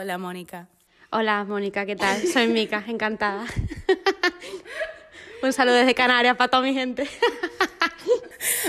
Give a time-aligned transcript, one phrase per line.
[0.00, 0.68] Hola, Mónica.
[1.10, 2.24] Hola, Mónica, ¿qué tal?
[2.32, 3.44] Soy Mica, encantada.
[5.42, 7.08] Un saludo desde Canarias para toda mi gente.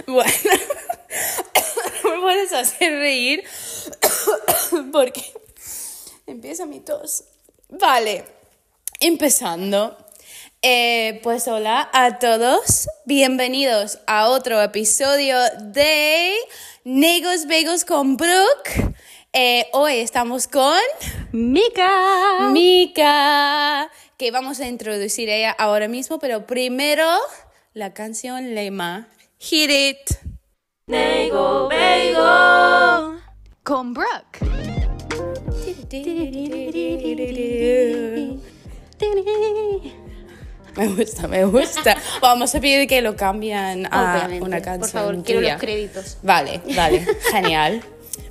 [0.08, 0.32] Bueno,
[2.04, 3.44] me puedes hacer reír
[4.92, 5.24] porque
[6.26, 7.26] empieza mi tos.
[7.70, 8.26] Vale,
[9.00, 9.96] empezando.
[10.64, 16.34] Eh, pues hola a todos, bienvenidos a otro episodio de
[16.84, 18.89] Negos Bagels con Brooke.
[19.34, 20.74] Eh, hoy estamos con
[21.32, 22.50] Mica.
[22.52, 27.06] Mika, que vamos a introducir ella ahora mismo, pero primero
[27.74, 29.08] la canción Lema.
[29.38, 29.98] Hit it.
[30.88, 33.20] Nego Bagel.
[33.64, 34.40] Con Brooke.
[40.76, 41.98] Me gusta, me gusta.
[42.22, 44.46] Vamos a pedir que lo cambien a Obviamente.
[44.46, 44.80] una canción.
[44.80, 45.54] Por favor, quiero tuya.
[45.54, 46.18] los créditos.
[46.24, 47.84] Vale, vale, genial.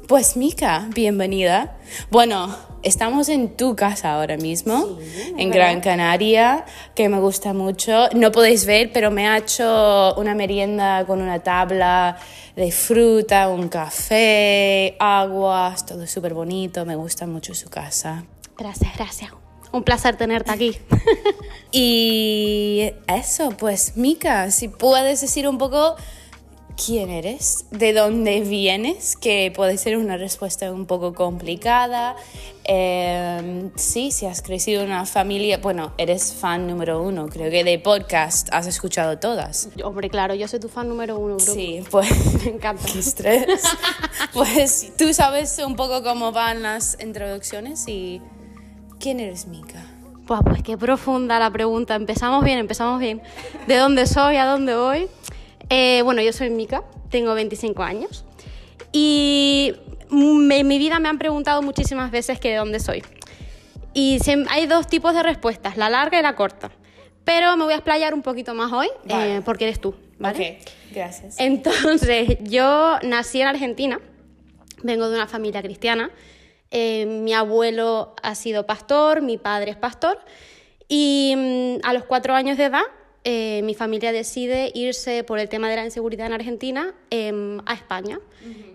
[0.08, 1.76] Pues Mika, bienvenida.
[2.10, 4.98] Bueno, estamos en tu casa ahora mismo,
[5.36, 6.64] en Gran Canaria,
[6.94, 8.08] que me gusta mucho.
[8.14, 12.16] No podéis ver, pero me ha hecho una merienda con una tabla
[12.56, 16.86] de fruta, un café, aguas, todo súper bonito.
[16.86, 18.24] Me gusta mucho su casa.
[18.56, 19.30] Gracias, gracias.
[19.72, 20.78] Un placer tenerte aquí.
[21.70, 25.96] Y eso, pues Mika, si puedes decir un poco
[26.84, 32.14] quién eres, de dónde vienes, que puede ser una respuesta un poco complicada.
[32.64, 37.64] Eh, sí, si has crecido en una familia, bueno, eres fan número uno, creo que
[37.64, 39.70] de podcast has escuchado todas.
[39.82, 41.54] Hombre, claro, yo soy tu fan número uno, bro.
[41.54, 42.08] Sí, pues
[42.44, 42.86] Me encanta.
[42.96, 43.62] estrés.
[44.32, 48.22] pues tú sabes un poco cómo van las introducciones y
[49.00, 49.84] quién eres Mika.
[50.26, 51.94] Buah, pues qué profunda la pregunta.
[51.94, 53.20] Empezamos bien, empezamos bien.
[53.66, 54.36] ¿De dónde soy?
[54.36, 55.08] ¿A dónde voy?
[55.70, 58.24] Eh, bueno, yo soy Mica, tengo 25 años.
[58.92, 59.74] Y
[60.10, 63.02] en mi vida me han preguntado muchísimas veces que de dónde soy.
[63.94, 64.18] Y
[64.50, 66.70] hay dos tipos de respuestas, la larga y la corta.
[67.24, 69.36] Pero me voy a explayar un poquito más hoy, Vale.
[69.36, 70.58] eh, porque eres tú, ¿vale?
[70.62, 71.36] Ok, gracias.
[71.38, 74.00] Entonces, yo nací en Argentina,
[74.82, 76.10] vengo de una familia cristiana.
[76.70, 80.18] Eh, mi abuelo ha sido pastor, mi padre es pastor.
[80.88, 82.84] Y mm, a los cuatro años de edad,
[83.30, 87.74] eh, mi familia decide irse por el tema de la inseguridad en Argentina em, a
[87.74, 88.18] España.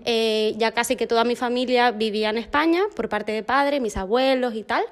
[0.06, 3.98] Eh, ya casi que toda mi familia vivía en España por parte de padre, mis
[3.98, 4.84] abuelos y tal.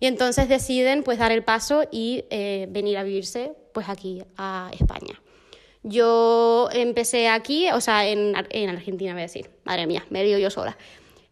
[0.00, 4.70] Y entonces deciden pues dar el paso y eh, venir a vivirse pues aquí a
[4.80, 5.14] España.
[5.82, 10.24] Yo empecé aquí, o sea, en, Ar- en Argentina, voy a decir, madre mía, me
[10.24, 10.76] lío yo sola.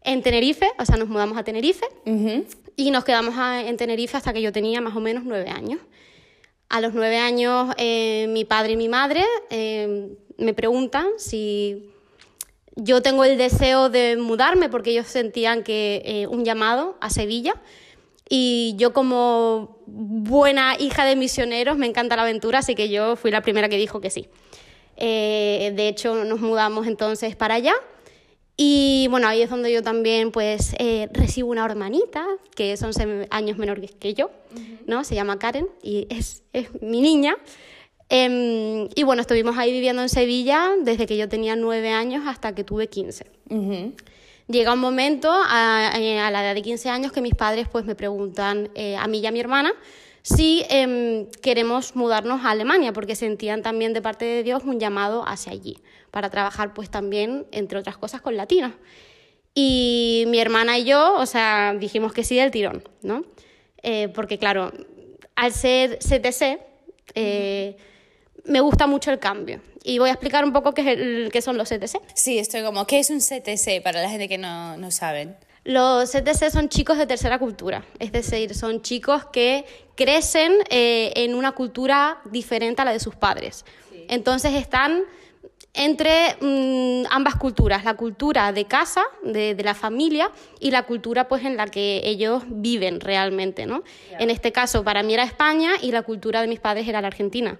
[0.04, 1.87] En Tenerife, o sea, nos mudamos a Tenerife
[2.76, 5.81] y nos quedamos a- en Tenerife hasta que yo tenía más o menos nueve años.
[6.72, 11.91] A los nueve años, eh, mi padre y mi madre eh, me preguntan si
[12.77, 17.60] yo tengo el deseo de mudarme porque ellos sentían que eh, un llamado a Sevilla
[18.27, 23.31] y yo como buena hija de misioneros me encanta la aventura, así que yo fui
[23.31, 24.28] la primera que dijo que sí.
[24.97, 27.75] De hecho, nos mudamos entonces para allá
[28.56, 33.26] y bueno, ahí es donde yo también pues eh, recibo una hermanita que son once
[33.30, 34.30] años menor que- yo,
[34.86, 35.04] ¿no?
[35.04, 37.36] Se llama Karen y es, es mi niña.
[38.08, 42.54] Em, y bueno, estuvimos ahí viviendo en Sevilla desde que yo tenía nueve años hasta
[42.54, 43.24] que tuve 15.
[43.48, 43.94] Ujú.
[44.48, 47.86] Llega un momento a, eh, a la edad de 15 años que mis padres pues
[47.86, 49.72] me preguntan eh, a mí y a mi hermana
[50.22, 55.25] si em, queremos mudarnos a Alemania porque sentían también de parte de Dios un llamado
[55.27, 55.78] hacia allí
[56.10, 58.72] para trabajar pues también entre otras cosas con latinos.
[59.55, 63.25] Y mi hermana y yo, o sea, dijimos que sí del tirón, ¿no?
[63.83, 64.72] Eh, porque claro,
[65.37, 66.59] al ser CTC,
[67.15, 67.77] eh,
[68.44, 69.60] me gusta mucho el cambio.
[69.84, 72.00] Y voy a explicar un poco qué, es el- qué son los CTC.
[72.15, 75.37] Sí, estoy como, ¿qué es un CTC para la gente que no, no saben?
[75.64, 79.64] Los CTC son chicos de tercera cultura, es decir, son chicos que
[79.94, 83.64] crecen eh, en una cultura diferente a la de sus padres.
[84.08, 85.04] Entonces están
[85.74, 91.28] entre mm, ambas culturas, la cultura de casa, de, de la familia, y la cultura
[91.28, 93.84] pues en la que ellos viven realmente, ¿no?
[94.18, 97.06] En este caso, para mí era España y la cultura de mis padres era la
[97.06, 97.56] Argentina.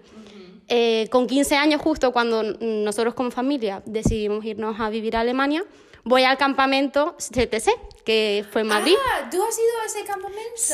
[0.69, 5.65] Eh, con 15 años, justo cuando nosotros como familia decidimos irnos a vivir a Alemania,
[6.05, 7.71] voy al campamento CTC,
[8.05, 10.53] que fue en Madrid, Ah, ¿tú has ido a ese campamento?
[10.57, 10.73] Sí.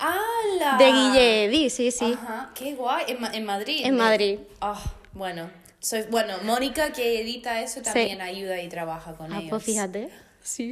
[0.00, 0.76] ¡Hala!
[0.78, 2.12] de Guilledi, sí, sí.
[2.20, 3.04] Ajá, qué guay.
[3.08, 3.80] En, en Madrid.
[3.84, 3.96] En.
[3.96, 4.38] Madrid.
[4.60, 4.80] Ah,
[5.12, 5.50] bueno.
[5.80, 9.50] Soy, bueno, Mónica que edita eso también ayuda y trabaja con Ah, ellos.
[9.50, 10.10] pues fíjate.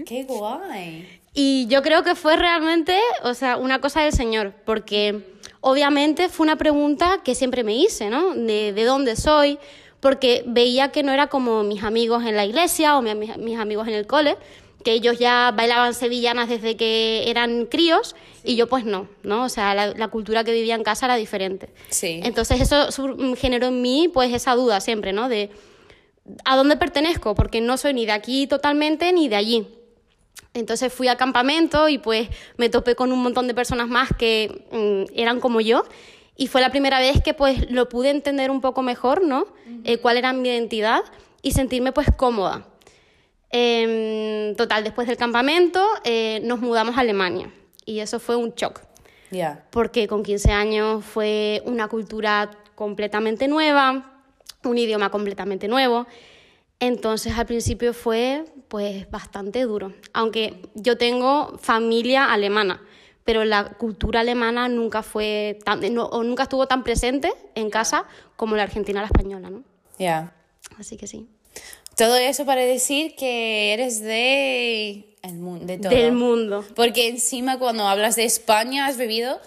[0.06, 1.20] Qué guay.
[1.34, 6.44] Y yo creo que fue realmente, o sea, una cosa del Señor, porque obviamente fue
[6.44, 8.34] una pregunta que siempre me hice, ¿no?
[8.34, 9.58] De, de dónde soy,
[10.00, 13.58] porque veía que no era como mis amigos en la iglesia o mi- mis, mis
[13.58, 14.36] amigos en el cole,
[14.84, 18.14] que ellos ya bailaban sevillanas desde que eran críos
[18.44, 19.42] y yo pues no, ¿no?
[19.44, 21.68] O sea, la, la cultura que vivía en casa era diferente.
[21.90, 22.20] Sí.
[22.22, 25.28] Entonces eso sur- generó en mí pues esa duda siempre, ¿no?
[25.28, 25.50] De
[26.44, 29.66] a dónde pertenezco, porque no soy ni de aquí totalmente ni de allí.
[30.54, 34.64] Entonces fui al campamento y pues me topé con un montón de personas más que
[34.72, 35.84] mm, eran como yo
[36.36, 39.46] y fue la primera vez que pues lo pude entender un poco mejor, ¿no?
[39.84, 41.00] Eh, cuál era mi identidad
[41.42, 42.66] y sentirme pues cómoda.
[43.50, 47.50] Em, total, después del campamento eh, nos mudamos a Alemania
[47.86, 48.82] y eso fue un shock
[49.30, 49.64] Ya.
[49.70, 54.22] porque con 15 años fue una cultura completamente nueva,
[54.64, 56.06] un idioma completamente nuevo.
[56.78, 62.82] Entonces al principio fue pues bastante duro, aunque yo tengo familia alemana,
[63.24, 68.04] pero la cultura alemana nunca fue tan, no- o nunca estuvo tan presente en casa
[68.36, 69.62] como la argentina o la española, ¿no?
[69.98, 70.34] Ya.
[70.78, 71.26] Así que sí.
[71.96, 75.90] Todo eso para decir que eres de, el mu- de todo.
[75.90, 76.64] Del mundo.
[76.76, 79.40] Porque encima cuando hablas de España has vivido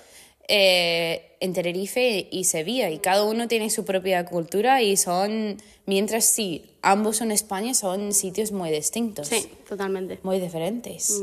[0.48, 6.26] eh, en Tenerife y Sevilla y cada uno tiene su propia cultura y son, mientras
[6.26, 9.28] sí, ambos son España, son sitios muy distintos.
[9.28, 10.20] Sí, totalmente.
[10.24, 11.22] Muy diferentes.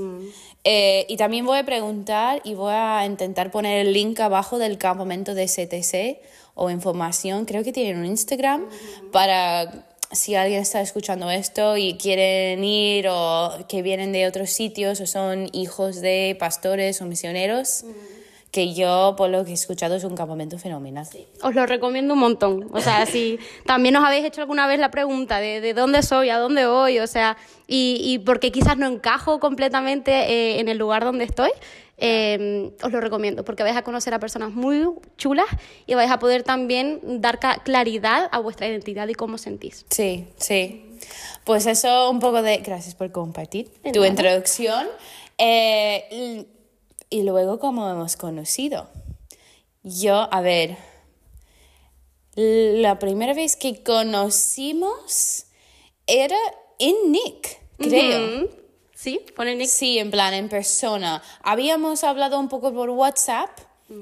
[0.64, 4.76] Eh, y también voy a preguntar y voy a intentar poner el link abajo del
[4.76, 6.20] campamento de CTC
[6.54, 7.44] o información.
[7.44, 8.66] Creo que tienen un Instagram
[9.12, 15.00] para si alguien está escuchando esto y quieren ir o que vienen de otros sitios
[15.00, 17.84] o son hijos de pastores o misioneros.
[18.50, 21.06] Que yo, por lo que he escuchado, es un campamento fenomenal.
[21.42, 22.68] Os lo recomiendo un montón.
[22.72, 26.30] O sea, si también os habéis hecho alguna vez la pregunta de, de dónde soy,
[26.30, 27.36] a dónde voy, o sea,
[27.66, 31.50] y, y porque quizás no encajo completamente eh, en el lugar donde estoy,
[32.00, 34.86] eh, os lo recomiendo, porque vais a conocer a personas muy
[35.16, 35.46] chulas
[35.86, 39.84] y vais a poder también dar claridad a vuestra identidad y cómo sentís.
[39.90, 40.84] Sí, sí.
[41.44, 42.58] Pues eso, un poco de...
[42.58, 44.86] Gracias por compartir tu introducción.
[45.38, 46.46] Eh,
[47.10, 48.88] y, luego, ¿cómo hemos conocido?
[49.82, 50.76] Yo, a ver,
[52.34, 55.46] la primera vez que conocimos
[56.06, 56.36] era
[56.78, 58.42] en Nick, creo.
[58.42, 58.46] Mm,
[58.98, 59.68] Sí, pone Nick.
[59.68, 61.22] Sí, en plan, en persona.
[61.44, 63.48] Habíamos hablado un poco por WhatsApp,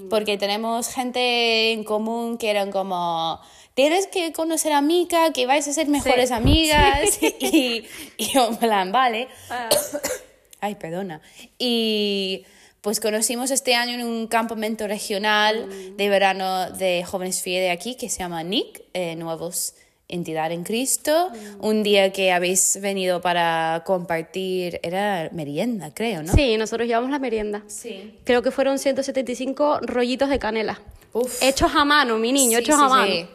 [0.09, 3.39] porque tenemos gente en común que eran como,
[3.75, 7.19] tienes que conocer a Mika, que vais a ser mejores amigas.
[7.41, 7.85] Y,
[8.17, 9.29] y yo, en plan, vale.
[10.61, 11.21] Ay, perdona.
[11.59, 12.47] Y
[12.87, 17.97] pues conocimos este año en un campamento regional de verano de jóvenes FIE de aquí,
[17.97, 19.75] que se llama NIC, eh, Nuevos
[20.07, 21.33] Entidad en Cristo.
[21.59, 26.33] Un día que habéis venido para compartir, era merienda, creo, ¿no?
[26.33, 27.65] Sí, nosotros llevamos la merienda.
[27.67, 28.21] Sí.
[28.23, 30.81] Creo que fueron 175 rollitos de canela.
[31.13, 31.43] Uf.
[31.43, 33.13] Hechos a mano, mi niño, Sí, hechos sí, a mano.
[33.13, 33.27] sí.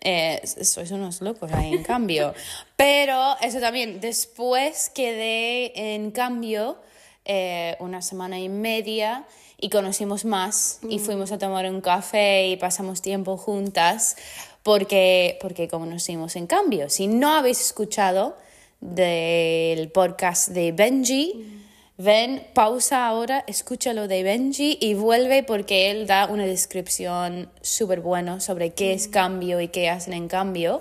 [0.00, 2.34] Eh, sois unos locos ahí, en cambio.
[2.74, 6.76] Pero eso también, después quedé en cambio
[7.24, 9.26] eh, una semana y media
[9.58, 14.16] y conocimos más y fuimos a tomar un café y pasamos tiempo juntas
[14.62, 16.88] porque, porque conocimos en cambio.
[16.88, 18.36] Si no habéis escuchado
[18.80, 21.60] del podcast de Benji,
[22.02, 28.40] Ven, pausa ahora, escúchalo de Benji y vuelve porque él da una descripción súper buena
[28.40, 30.80] sobre qué es cambio y qué hacen en cambio.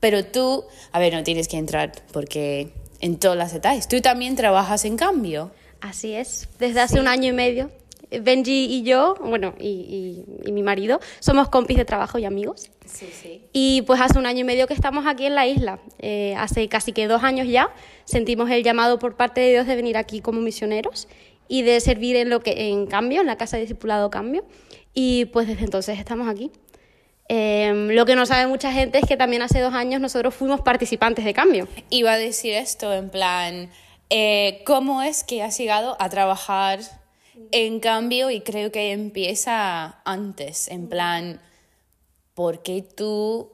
[0.00, 4.36] Pero tú, a ver, no tienes que entrar porque en todas las etapas, tú también
[4.36, 5.50] trabajas en cambio.
[5.84, 7.70] Así es, desde hace un año y medio.
[8.22, 12.70] Benji y yo, bueno, y, y- y mi marido, somos compis de trabajo y amigos.
[12.86, 13.42] Sí, sí.
[13.52, 15.80] Y pues hace un año y medio que estamos aquí en la isla.
[15.98, 17.68] Eh, hace casi que dos años ya
[18.06, 21.06] sentimos el llamado por parte de Dios de venir aquí como misioneros
[21.48, 24.44] y de servir en lo que en cambio, en la casa de discipulado cambio.
[24.94, 26.50] Y pues desde entonces estamos aquí.
[27.28, 30.60] Eh, lo que no sabe mucha gente es que también hace dos años nosotros fuimos
[30.60, 31.68] participantes de cambio.
[31.90, 33.70] Iba a decir esto en plan,
[34.10, 36.80] eh, ¿cómo es que has llegado a trabajar
[37.50, 38.30] en cambio?
[38.30, 41.40] Y creo que empieza antes, en plan,
[42.34, 43.50] ¿por qué tú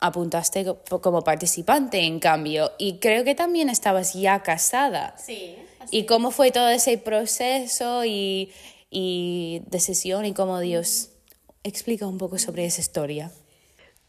[0.00, 2.72] apuntaste co- como participante en cambio?
[2.78, 5.14] Y creo que también estabas ya casada.
[5.18, 5.56] Sí.
[5.90, 8.52] ¿Y cómo fue todo ese proceso y,
[8.90, 11.10] y decisión y cómo Dios
[11.62, 13.30] explica un poco sobre esa historia?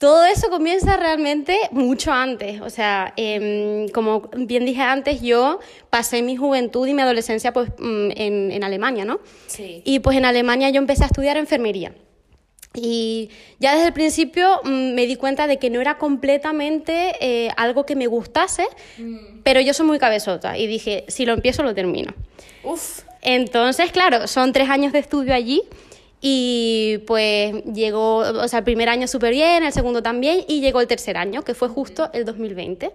[0.01, 2.59] Todo eso comienza realmente mucho antes.
[2.61, 5.59] O sea, em, como bien dije antes, yo
[5.91, 9.19] pasé mi juventud y mi adolescencia pues, mm, en, en Alemania, ¿no?
[9.45, 9.83] Sí.
[9.85, 11.93] Y pues en Alemania yo empecé a estudiar enfermería.
[12.73, 13.29] Y
[13.59, 17.85] ya desde el principio mm, me di cuenta de que no era completamente eh, algo
[17.85, 18.65] que me gustase,
[19.43, 22.11] pero yo soy muy cabezota y dije, si lo empiezo, lo termino.
[22.63, 23.01] Uf.
[23.21, 25.61] Entonces, claro, son tres años de estudio allí
[26.21, 30.79] y pues llegó, o sea, el primer año súper bien, el segundo también y llegó
[30.79, 32.91] el tercer año, que fue justo el 2020,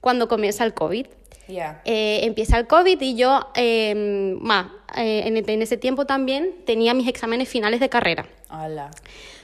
[0.00, 1.06] cuando comienza el COVID.
[1.48, 1.82] Ya.
[1.84, 6.94] Eh, empieza el COVID y yo, eh, ma, eh, en, en ese tiempo también tenía
[6.94, 8.26] mis exámenes finales de carrera.
[8.50, 8.90] Hola.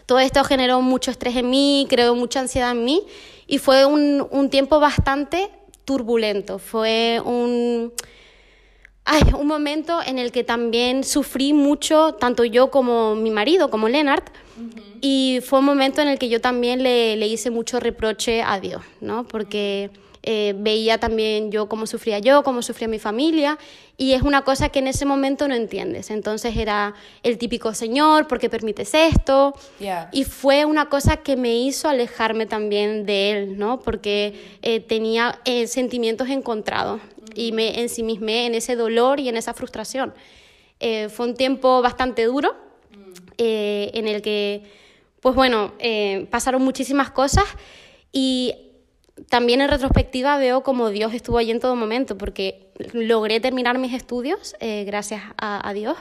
[0.07, 3.03] Todo esto generó mucho estrés en mí, creó mucha ansiedad en mí
[3.49, 5.51] y fue un, un tiempo bastante
[5.85, 6.61] turbulento.
[6.61, 7.93] Fue un,
[9.07, 13.89] ay, un momento en el que también sufrí mucho, tanto yo como mi marido, como
[13.89, 14.25] Leonard,
[15.01, 18.59] y fue un momento en el que yo también le, le hice mucho reproche a
[18.59, 19.25] Dios, ¿no?
[19.25, 19.91] Porque
[20.29, 23.59] eh, veía también yo cómo sufría yo, cómo sufría mi familia,
[23.97, 26.11] y es una cosa que en ese momento no entiendes.
[26.11, 29.55] Entonces era el típico Señor, ¿por qué permites esto?
[30.11, 33.79] Y fue una cosa que me hizo alejarme también de Él, ¿no?
[33.79, 37.01] Porque eh, tenía eh, sentimientos encontrados
[37.37, 40.15] y me ensimismé en ese dolor y en esa frustración.
[40.81, 42.57] Eh, fue un tiempo bastante duro
[43.39, 44.65] eh, en el que,
[45.21, 47.45] pues bueno, eh, pasaron muchísimas cosas
[48.13, 48.55] y
[49.29, 53.95] también en retrospectiva veo como Dios estuvo allí en todo momento, porque logré terminar mis
[53.95, 55.97] estudios eh, gracias a, a Dios.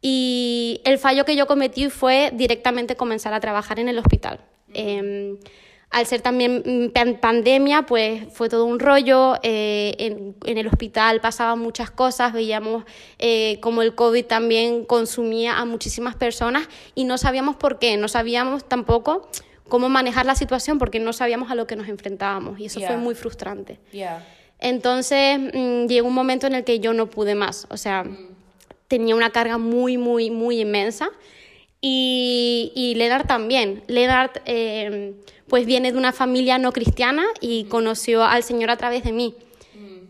[0.00, 4.40] Y el fallo que yo cometí fue directamente comenzar a trabajar en el hospital.
[4.74, 5.36] Eh,
[5.92, 9.34] al ser también mm, pan- pandemia, pues fue todo un rollo.
[9.42, 12.84] eh, en, en el hospital pasaban muchas cosas, veíamos
[13.18, 18.08] eh, como el COVID también consumía a muchísimas personas y no sabíamos por qué, no
[18.08, 19.28] sabíamos tampoco
[19.68, 22.96] cómo manejar la situación porque no sabíamos a lo que nos enfrentábamos y eso fue
[22.96, 23.78] muy frustrante.
[24.58, 28.04] Entonces mm, llegó un momento en el que yo no pude más, o sea,
[28.88, 31.08] tenía una carga muy, muy, muy inmensa.
[31.84, 33.82] Y, y Lennart también.
[33.88, 35.14] Lennart eh,
[35.52, 39.34] pues viene de una familia no cristiana y conoció al Señor a través de mí.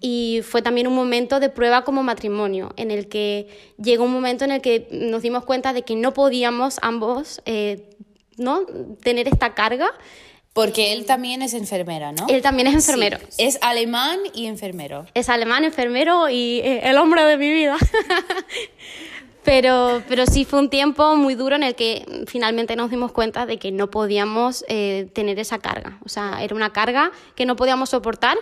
[0.00, 4.44] Y fue también un momento de prueba como matrimonio, en el que llegó un momento
[4.44, 7.90] en el que nos dimos cuenta de que no podíamos ambos eh,
[8.36, 8.66] ¿no?
[9.02, 9.90] tener esta carga.
[10.52, 12.28] Porque él también es enfermera, ¿no?
[12.28, 13.18] Él también es enfermero.
[13.28, 15.06] Sí, Es alemán y enfermero.
[15.12, 17.76] es alemán, enfermero y eh, el hombre de mi vida.
[19.44, 23.46] pero, pero sí fue un tiempo muy duro en el que finalmente nos dimos cuenta
[23.46, 25.98] de que no podíamos eh, tener esa carga.
[26.04, 28.38] O sea, era una carga que no podíamos soportar.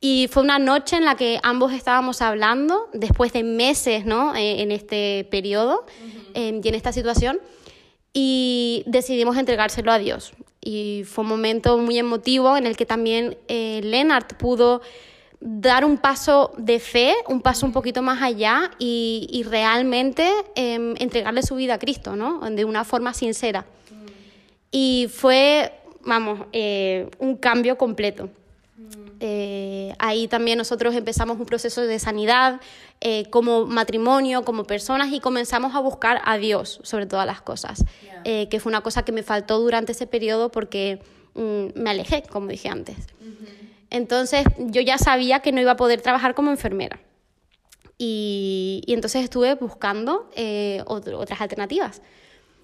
[0.00, 4.34] Y fue una noche en la que ambos estábamos hablando, después de meses ¿no?
[4.34, 5.86] Eh, en este periodo
[6.34, 7.40] eh, y en esta situación,
[8.12, 10.34] y decidimos entregárselo a Dios.
[10.60, 14.82] Y fue un momento muy emotivo en el que también eh, Lennart pudo
[15.46, 20.94] dar un paso de fe, un paso un poquito más allá y, y realmente eh,
[20.98, 22.40] entregarle su vida a Cristo, ¿no?
[22.50, 23.66] De una forma sincera.
[24.70, 25.70] Y fue,
[26.00, 28.30] vamos, eh, un cambio completo.
[29.20, 32.60] Eh, ahí también nosotros empezamos un proceso de sanidad
[33.00, 37.84] eh, como matrimonio, como personas y comenzamos a buscar a Dios sobre todas las cosas,
[38.24, 41.00] eh, que fue una cosa que me faltó durante ese periodo porque
[41.34, 42.96] mm, me alejé, como dije antes.
[43.94, 46.98] Entonces yo ya sabía que no iba a poder trabajar como enfermera.
[47.96, 52.02] Y, y entonces estuve buscando eh, otro- otras alternativas.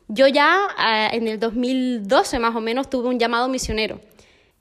[0.08, 4.00] Yo ya ah, en el 2012 más o menos tuve un llamado misionero.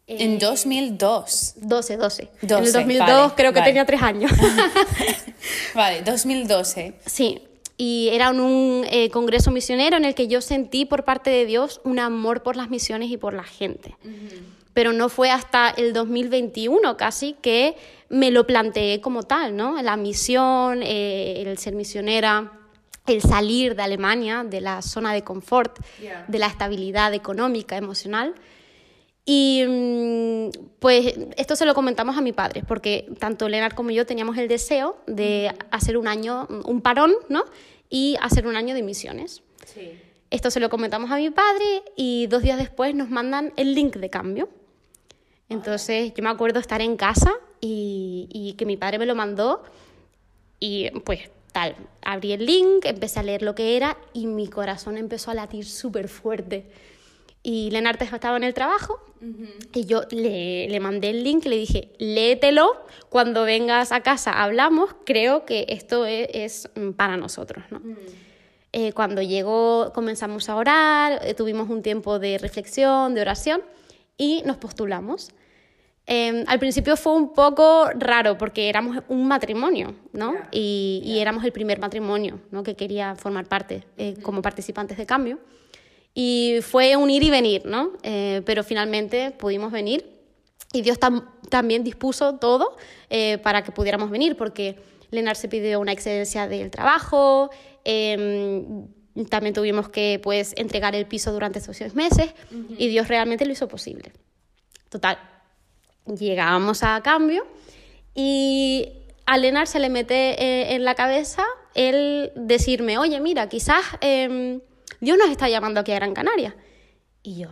[0.05, 1.53] En 2002.
[1.57, 2.21] 12, 12.
[2.23, 3.69] en el 12, 2002 vale, creo que vale.
[3.71, 4.31] tenía tres años.
[5.75, 6.93] Vale, 2012.
[7.05, 7.41] sí,
[7.77, 11.79] y era un, eh, congreso misionero en el que yo sentí por parte de Dios
[11.83, 13.95] un amor por las misiones y por la gente.
[14.79, 17.75] Pero no fue hasta el 2021 casi que
[18.07, 19.81] me lo planteé como tal, ¿no?
[19.81, 22.53] La misión, eh, el ser misionera,
[23.05, 26.23] el salir de Alemania, de la zona de confort, Yeah.
[26.29, 28.35] de la estabilidad económica, emocional.
[29.25, 34.05] Y mm, pues esto se lo comentamos a mi padre, porque tanto Leonard como yo
[34.05, 37.43] teníamos el deseo de hacer un año, un parón, ¿no?
[37.89, 39.43] Y hacer un año de misiones.
[39.65, 39.91] Sí.
[40.31, 43.97] Esto se lo comentamos a mi padre y dos días después nos mandan el link
[43.97, 44.47] de cambio.
[45.49, 49.63] Entonces yo me acuerdo estar en casa y, y que mi padre me lo mandó
[50.59, 54.97] y pues tal, abrí el link, empecé a leer lo que era y mi corazón
[54.97, 56.69] empezó a latir súper fuerte.
[57.41, 58.99] Y Lenarte estaba en el trabajo
[59.73, 64.43] y yo le, le mandé el link y le dije, léetelo, cuando vengas a casa
[64.43, 67.81] hablamos, creo que esto es, es, mm, para nosotros, ¿no?
[68.71, 73.61] Eh, cuando llegó comenzamos a orar, eh, tuvimos un tiempo de reflexión, de oración
[74.17, 75.29] y nos postulamos.
[76.11, 80.33] Eh, al principio fue un poco raro porque éramos un matrimonio, ¿no?
[80.33, 82.63] Ya, Y, y éramos el primer matrimonio, ¿no?
[82.63, 85.37] Que quería formar parte eh, como participantes de cambio.
[86.15, 87.91] Y fue un ir y venir, ¿no?
[88.01, 90.03] Eh, pero finalmente pudimos venir
[90.73, 92.75] y Dios tam- también dispuso todo
[93.11, 94.77] eh, para que pudiéramos venir, porque
[95.11, 97.51] Lenar se pidió una excedencia del trabajo,
[97.85, 98.63] eh,
[99.29, 102.33] también tuvimos que pues, entregar el piso durante esos seis meses
[102.77, 104.11] y Dios realmente lo hizo posible.
[104.89, 105.17] Total,
[106.17, 107.45] llegábamos a cambio
[108.15, 108.89] Y
[109.25, 111.43] a Lenar se le mete eh, en la cabeza
[111.75, 114.59] el decirme, oye, mira, quizás em,
[114.99, 116.55] Dios nos está llamando aquí a Gran Canaria.
[117.21, 117.49] Y yo,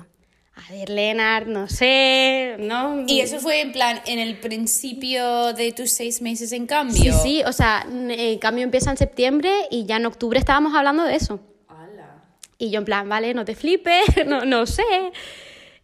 [0.56, 3.06] a ver, Lenar, no sé, ¿no?
[3.08, 7.14] Y eso fue en plan, en el principio de tus seis meses en cambio.
[7.14, 11.04] Sí, sí, o sea, el cambio empieza en septiembre y ya en octubre estábamos hablando
[11.04, 11.40] de eso.
[12.58, 14.84] Y yo en plan, vale, no te flipes, no, no sé.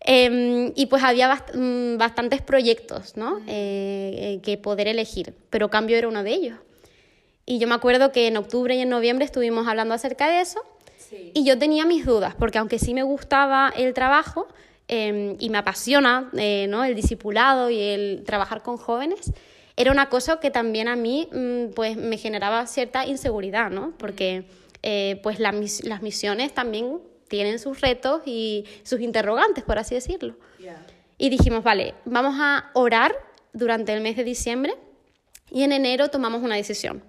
[0.05, 3.38] Em, y pues había mm, bastantes proyectos ¿no?
[3.48, 6.60] Eh, eh, que poder elegir, pero cambio era uno de ellos.
[7.45, 10.62] Y yo me acuerdo que en octubre y en noviembre estuvimos hablando acerca de eso
[11.33, 14.48] y yo tenía mis dudas, porque aunque sí me gustaba el trabajo
[14.88, 16.83] em, y me apasiona eh, ¿no?
[16.83, 19.31] el discipulado y el trabajar con jóvenes,
[19.77, 23.93] era una cosa que también a mí mm, pues me generaba cierta inseguridad, ¿no?
[23.98, 24.45] porque
[25.22, 30.36] pues las misiones también tienen sus retos y sus interrogantes, por así decirlo.
[31.18, 33.15] Y dijimos, vale, vamos a orar
[33.53, 34.74] durante el mes de diciembre
[35.51, 37.03] y en enero tomamos una decisión,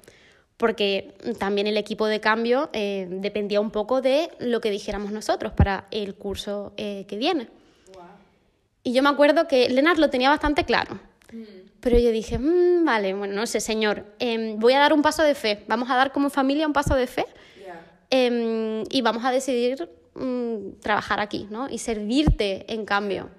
[0.56, 5.52] porque también el equipo de cambio eh, dependía un poco de lo que dijéramos nosotros
[5.52, 7.48] para el curso eh, que viene.
[8.86, 11.00] Y yo me acuerdo que Leonard lo tenía bastante claro.
[11.32, 11.64] Mm.
[11.80, 15.22] Pero yo dije, mm, vale, bueno, no sé, señor, em, voy a dar un paso
[15.22, 15.64] de fe.
[15.68, 17.26] Vamos a dar como familia un paso de fe
[18.10, 21.68] em, y vamos a decidir Mm, trabajar aquí, ¿no?
[21.68, 23.30] Y servirte en cambio.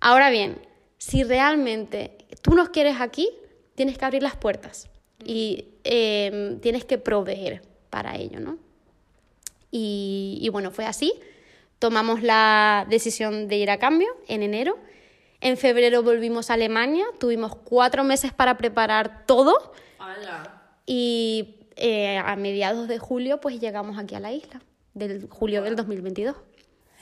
[0.00, 0.60] Ahora bien,
[0.98, 3.28] si realmente tú nos quieres aquí,
[3.74, 4.88] tienes que abrir las puertas
[5.24, 8.58] y em, tienes que proveer para ello, ¿no?
[9.72, 11.14] Y, bueno, fue así.
[11.78, 14.78] Tomamos la decisión de ir a cambio en enero.
[15.40, 19.72] En febrero volvimos a Alemania, tuvimos cuatro meses para preparar todo.
[20.86, 24.60] Y eh, a mediados de julio pues llegamos aquí a la isla
[24.94, 26.36] del julio del 2022.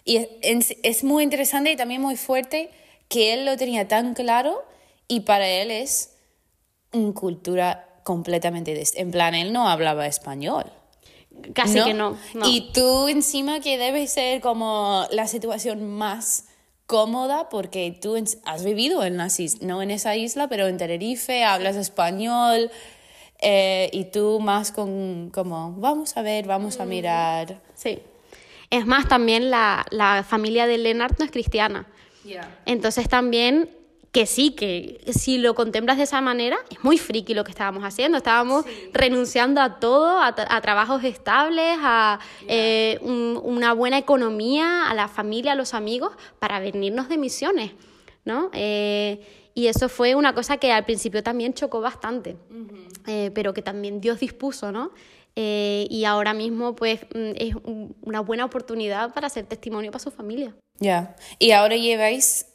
[0.04, 2.70] Y es, es, muy interesante y también muy fuerte
[3.08, 4.64] que él lo tenía tan claro
[5.08, 6.16] y para él es
[6.92, 10.64] una cultura completamente En plan, él no hablaba español.
[11.54, 16.46] Casi que no, Y tú encima que debe ser como la situación más
[16.86, 22.70] cómoda porque tú has vivido en, no en esa isla, pero en Tenerife, hablas español,
[23.42, 27.60] eh, y tú más con como, vamos a ver, vamos a mirar.
[27.74, 28.00] Sí.
[28.70, 31.86] Es más, también la, la familia de Lennart no es cristiana.
[32.66, 33.70] Entonces también
[34.12, 37.84] que sí, que si lo contemplas de esa manera, es muy friki lo que estábamos
[37.84, 38.18] haciendo.
[38.18, 45.52] Estábamos renunciando a todo, a, trabajos estables, a eh, una buena economía, a la familia,
[45.52, 47.72] a los amigos, para venirnos de misiones,
[48.24, 48.50] ¿no?
[48.52, 49.20] Eh,
[49.54, 52.36] y eso fue una cosa que al principio también chocó bastante,
[53.06, 54.92] eh, pero que también Dios dispuso, ¿no?
[55.36, 57.54] Eh, y ahora mismo pues mm, es
[58.02, 60.54] una buena oportunidad para hacer testimonio para su familia.
[60.78, 62.46] Ya, y ahora lleváis,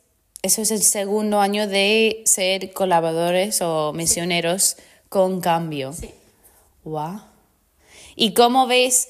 [0.41, 4.77] eso es el segundo año de ser colaboradores o misioneros
[5.09, 5.93] con cambio.
[5.93, 6.11] Sí.
[6.83, 7.21] Wow.
[8.15, 9.09] ¿Y cómo ves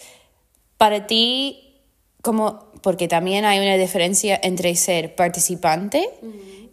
[0.78, 1.82] para ti,
[2.22, 6.08] como, porque también hay una diferencia entre ser participante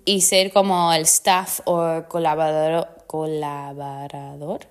[0.04, 4.66] y ser como el staff o colaborador, colaborador.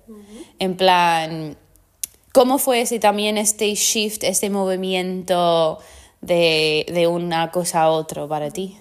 [0.60, 1.56] En plan,
[2.32, 5.80] ¿cómo fue ese también este shift, este movimiento
[6.20, 8.76] de, de una cosa a otra para ti?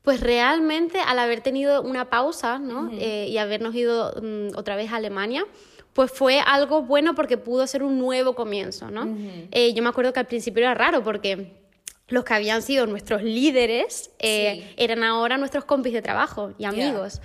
[0.00, 2.88] Pues realmente al haber tenido una pausa ¿no?
[2.90, 5.44] Eh, y habernos ido mm, otra vez a Alemania,
[5.92, 9.08] pues fue algo bueno porque pudo ser un nuevo comienzo, ¿no?
[9.50, 11.60] Eh, yo me acuerdo que al principio era raro porque
[12.10, 17.22] los que habían sido nuestros líderes eh, eran ahora nuestros compis de trabajo y amigos.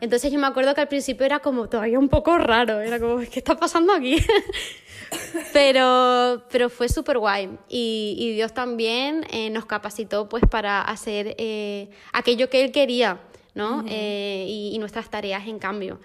[0.00, 3.18] Entonces yo me acuerdo que al principio era como todavía un poco raro, era como,
[3.18, 4.16] ¿qué está pasando aquí?
[5.52, 11.88] pero, pero fue súper guay y, Dios también eh, nos capacitó pues para hacer eh,
[12.12, 13.20] aquello que Él quería,
[13.54, 13.84] ¿no?
[13.88, 15.98] y, y, nuestras tareas en cambio.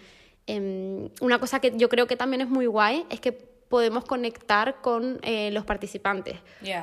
[0.52, 4.82] Em, una cosa que yo creo que también es muy guay es que podemos conectar
[4.82, 6.40] con eh, los participantes,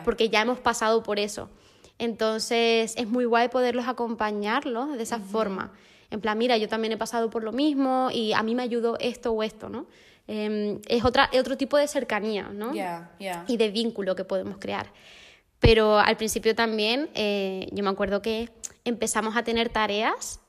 [0.07, 1.51] porque ya hemos pasado por eso.
[1.99, 5.73] Entonces es muy guay poderlos acompañarlos de esa forma.
[6.11, 8.97] En plan, mira, yo también he pasado por lo mismo y a mí me ayudó
[9.01, 9.85] esto o esto, ¿no?
[10.27, 12.73] Em, es otra, otro tipo de cercanía, ¿no?
[13.49, 14.87] Y de vínculo que podemos crear.
[15.61, 18.49] Pero al principio también, eh, yo me acuerdo que
[18.87, 20.41] empezamos a tener tareas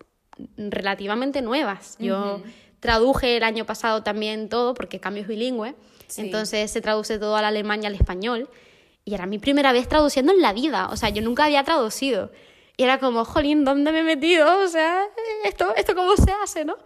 [0.55, 1.97] relativamente nuevas.
[1.99, 2.41] Yo
[2.79, 5.75] traduje el año pasado también todo, porque cambio es bilingüe.
[6.17, 8.49] Entonces se traduce todo al alemán y al español.
[9.05, 10.89] Y era mi primera vez traduciendo en la vida.
[10.91, 12.31] O sea, yo nunca había traducido.
[12.77, 14.63] Y era como, jolín, ¿dónde me he metido?
[14.63, 15.03] O sea,
[15.43, 16.77] ¿esto, esto cómo se hace, no?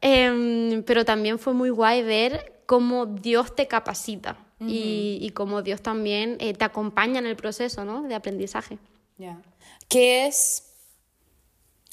[0.00, 6.36] Em, pero también fue muy guay ver cómo Dios te capacita y, cómo Dios también
[6.40, 8.02] eh, te acompaña en el proceso ¿no?
[8.02, 8.78] de aprendizaje.
[9.18, 9.40] Yeah.
[9.88, 10.74] ¿Qué es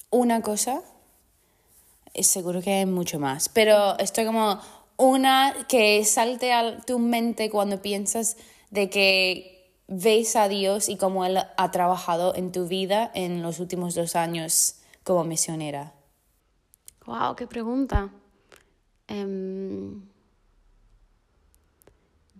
[0.09, 0.81] una cosa
[2.21, 4.59] seguro que hay mucho más, pero estoy como
[4.97, 8.37] una que salte a tu mente cuando piensas
[8.69, 13.59] de que ves a Dios y cómo Él ha trabajado en tu vida en los
[13.59, 15.93] últimos dos años como misionera.
[17.05, 18.09] Wow, qué pregunta.
[19.07, 20.01] Em,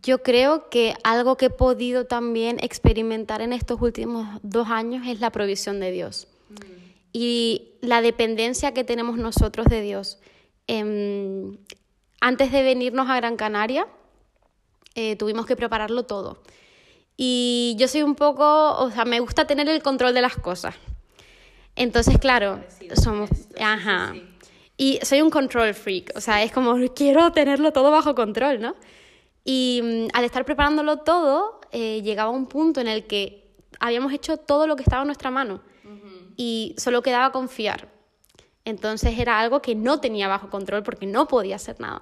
[0.01, 5.19] yo creo que algo que he podido también experimentar en estos últimos dos años es
[5.19, 6.82] la provisión de Dios mm.
[7.13, 10.17] Y la dependencia que tenemos nosotros de Dios.
[10.65, 11.57] Em,
[12.19, 13.87] antes de venirnos a Gran Canaria,
[14.95, 16.41] eh, tuvimos que prepararlo todo.
[17.15, 20.75] Y yo soy un poco, o sea, me gusta tener el control de las cosas.
[21.75, 22.63] Entonces, claro,
[22.95, 24.13] somos, ajá.
[24.75, 28.75] Y soy un control freak, o sea, es como quiero tenerlo todo bajo control, ¿no?
[29.43, 34.37] Y mm, al estar preparándolo todo, eh, llegaba un punto en el que habíamos hecho
[34.37, 35.61] todo lo que estaba en nuestra mano
[36.35, 37.89] y solo quedaba confiar.
[38.65, 42.01] Entonces era algo que no tenía bajo control porque no podía hacer nada.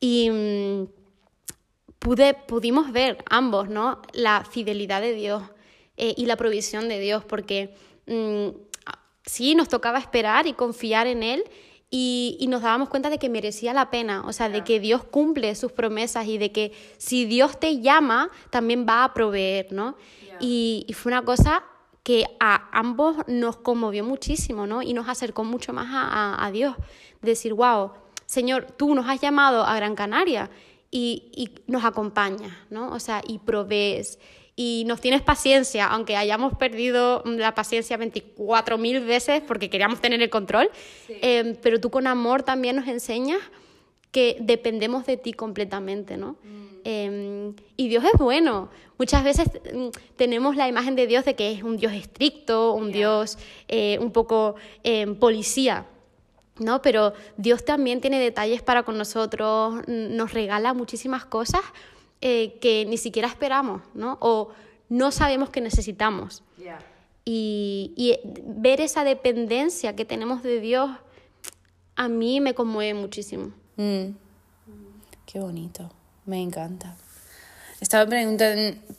[0.00, 0.86] Y mm,
[1.98, 4.02] pude, pudimos ver ambos, ¿no?
[4.12, 5.42] La fidelidad de Dios
[5.96, 7.74] eh, y la provisión de Dios, porque
[8.06, 8.48] mm,
[9.24, 11.44] sí, nos tocaba esperar y confiar en Él
[11.88, 15.54] y, nos dábamos cuenta de que merecía la pena, o sea, de que Dios cumple
[15.54, 19.96] sus promesas y de que si Dios te llama, también va a proveer, ¿no?
[20.40, 21.64] Y, fue una cosa
[22.06, 24.80] que a ambos nos conmovió muchísimo, ¿no?
[24.80, 26.76] Y nos acercó mucho más a, a, Dios.
[27.20, 27.90] Decir, wow,
[28.26, 30.48] Señor, tú nos has llamado a Gran Canaria
[30.88, 32.92] y, y nos acompañas, ¿no?
[32.92, 34.20] O sea, y provees
[34.54, 40.30] y nos tienes paciencia, aunque hayamos perdido la paciencia 24.000 veces porque queríamos tener el
[40.30, 40.70] control,
[41.08, 43.40] em, pero tú con amor también nos enseñas
[44.12, 46.36] que dependemos de ti completamente, ¿no?
[46.44, 46.66] Mm.
[46.88, 48.68] Em, y Dios es bueno.
[48.96, 52.92] Muchas veces mm, tenemos la imagen de Dios de que es un Dios estricto, un
[52.92, 55.86] Dios eh, un poco em, policía.
[56.60, 56.82] ¿no?
[56.82, 61.60] Pero Dios también tiene detalles para con nosotros, nos regala muchísimas cosas
[62.20, 64.16] eh, que ni siquiera esperamos, ¿no?
[64.20, 64.50] O
[64.88, 66.44] no sabemos que necesitamos.
[67.24, 70.88] Y, ver esa dependencia que tenemos de Dios
[71.96, 73.50] a mí me conmueve muchísimo.
[73.76, 74.14] Mm.
[75.26, 75.90] Qué bonito,
[76.26, 76.96] me encanta.
[77.80, 78.10] Estaba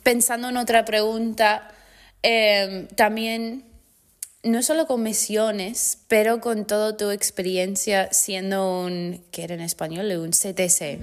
[0.02, 1.68] pensando en otra pregunta,
[2.22, 3.64] em, también,
[4.42, 10.10] no solo con misiones, pero con toda tu experiencia siendo un, que era en español,
[10.18, 11.00] un CTC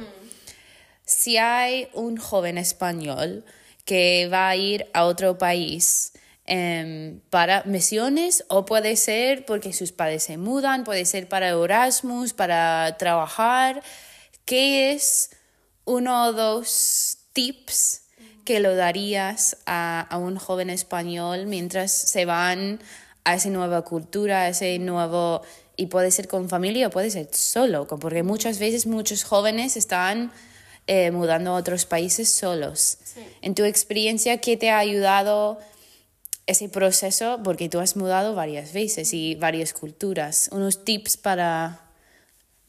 [1.06, 3.46] si hay un joven español
[3.86, 6.14] que va a ir a otro país
[6.48, 12.34] em, para misiones o puede ser porque sus padres se mudan, puede ser para Erasmus,
[12.34, 13.84] para trabajar,
[14.46, 15.32] ¿qué es
[15.86, 18.02] uno o dos tips
[18.44, 22.80] que lo darías a, a un joven español mientras se van
[23.24, 25.42] a esa nueva cultura, a ese nuevo...
[25.78, 30.32] Y puede ser con familia o puede ser solo, porque muchas veces muchos jóvenes están
[30.88, 32.98] eh, mudando a otros países solos.
[33.42, 35.60] En tu experiencia, ¿qué te ha ayudado
[36.46, 37.42] ese proceso?
[37.44, 40.48] Porque tú has mudado varias veces y varias culturas.
[40.54, 41.82] Unos tips para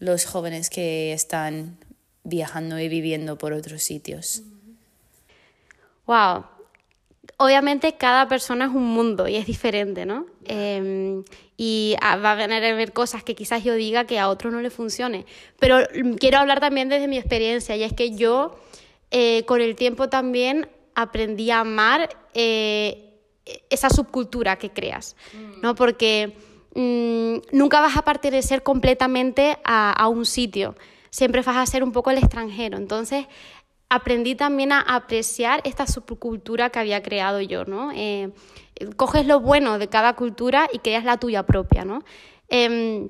[0.00, 1.79] los jóvenes que están
[2.27, 4.43] viajando y viviendo por otros sitios.
[6.07, 6.45] Wow,
[7.37, 10.27] obviamente cada persona es un mundo y es diferente, ¿no?
[10.45, 11.25] Em,
[11.57, 14.61] y va a venir a ver cosas que quizás yo diga que a otro no
[14.61, 15.25] le funcione.
[15.59, 15.79] Pero
[16.19, 18.57] quiero hablar también desde mi experiencia y es que yo
[19.11, 23.15] eh, con el tiempo también aprendí a amar eh,
[23.71, 25.61] esa subcultura que creas, mm.
[25.62, 25.75] ¿no?
[25.75, 26.37] Porque
[26.75, 30.75] mm, nunca vas a pertenecer completamente a, a un sitio
[31.16, 32.76] siempre vas a ser un poco el extranjero.
[32.76, 33.24] Entonces,
[33.88, 37.90] aprendí también a apreciar esta subcultura que había creado yo, ¿no?
[37.94, 38.33] Eh,
[38.96, 42.02] coges lo bueno de cada cultura y creas la tuya propia, ¿no?
[42.50, 43.09] Em,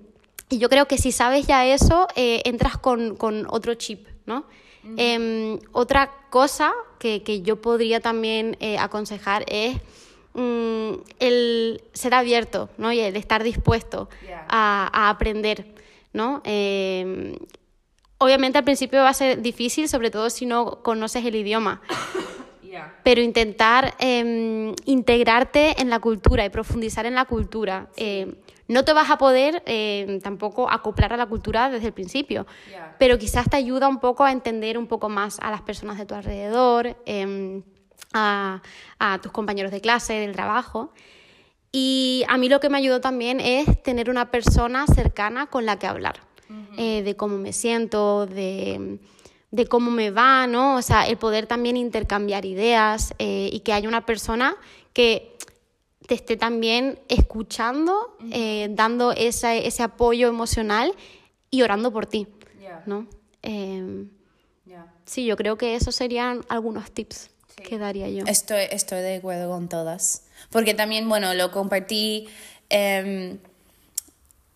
[0.48, 3.16] y yo creo que si sabes ya eso, eh, entras con,
[3.50, 4.44] otro chip, ¿no?
[4.96, 9.78] Em, otra cosa que, yo podría también eh, aconsejar es
[10.34, 12.92] mm, el ser abierto, ¿no?
[12.92, 14.08] Y el estar dispuesto
[14.48, 15.74] a, a, aprender,
[16.12, 16.40] ¿no?
[18.18, 21.80] Em, Obviamente al principio va a ser difícil, sobre todo si no conoces el idioma.
[23.02, 27.88] Pero intentar em, integrarte en la cultura y profundizar en la cultura.
[27.96, 28.34] Em,
[28.68, 32.46] no te vas a poder em, tampoco acoplar a la cultura desde el principio,
[32.98, 36.06] pero quizás te ayuda un poco a entender un poco más a las personas de
[36.06, 36.96] tu alrededor,
[38.12, 38.60] a,
[38.98, 40.92] a tus compañeros de clase, del trabajo.
[41.70, 45.78] Y a mí lo que me ayudó también es tener una persona cercana con la
[45.78, 46.26] que hablar.
[46.78, 48.98] Eh, de cómo me siento, de,
[49.68, 50.76] cómo me va, ¿no?
[50.76, 54.56] O sea, el poder también intercambiar ideas eh, y que haya una persona
[54.92, 55.36] que
[56.06, 60.92] te esté también escuchando, eh, dando esa- ese apoyo emocional
[61.50, 62.26] y orando por ti.
[62.86, 63.06] ¿no?
[63.42, 64.04] Eh,
[64.66, 64.86] Ya.
[65.04, 68.24] sí, yo creo que esos serían algunos tips que daría yo.
[68.26, 70.24] Estoy, estoy de acuerdo con todas.
[70.50, 72.28] Porque también, bueno, lo compartí
[72.68, 73.38] em,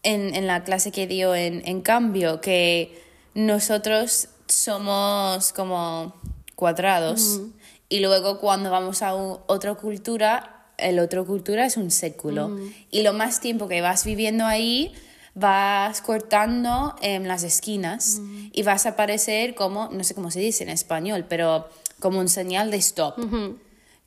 [0.02, 3.00] en, en la clase que dio en, en cambio, que
[3.34, 6.14] nosotros somos como
[6.54, 7.40] cuadrados
[7.88, 12.56] y luego cuando vamos a u- otra cultura, el otro cultura es un círculo.
[12.90, 14.92] Y lo más tiempo que vas viviendo ahí,
[15.34, 18.20] vas cortando en las esquinas
[18.52, 21.68] y vas a aparecer como, no sé cómo se dice en español, pero
[22.00, 23.18] como un señal de stop,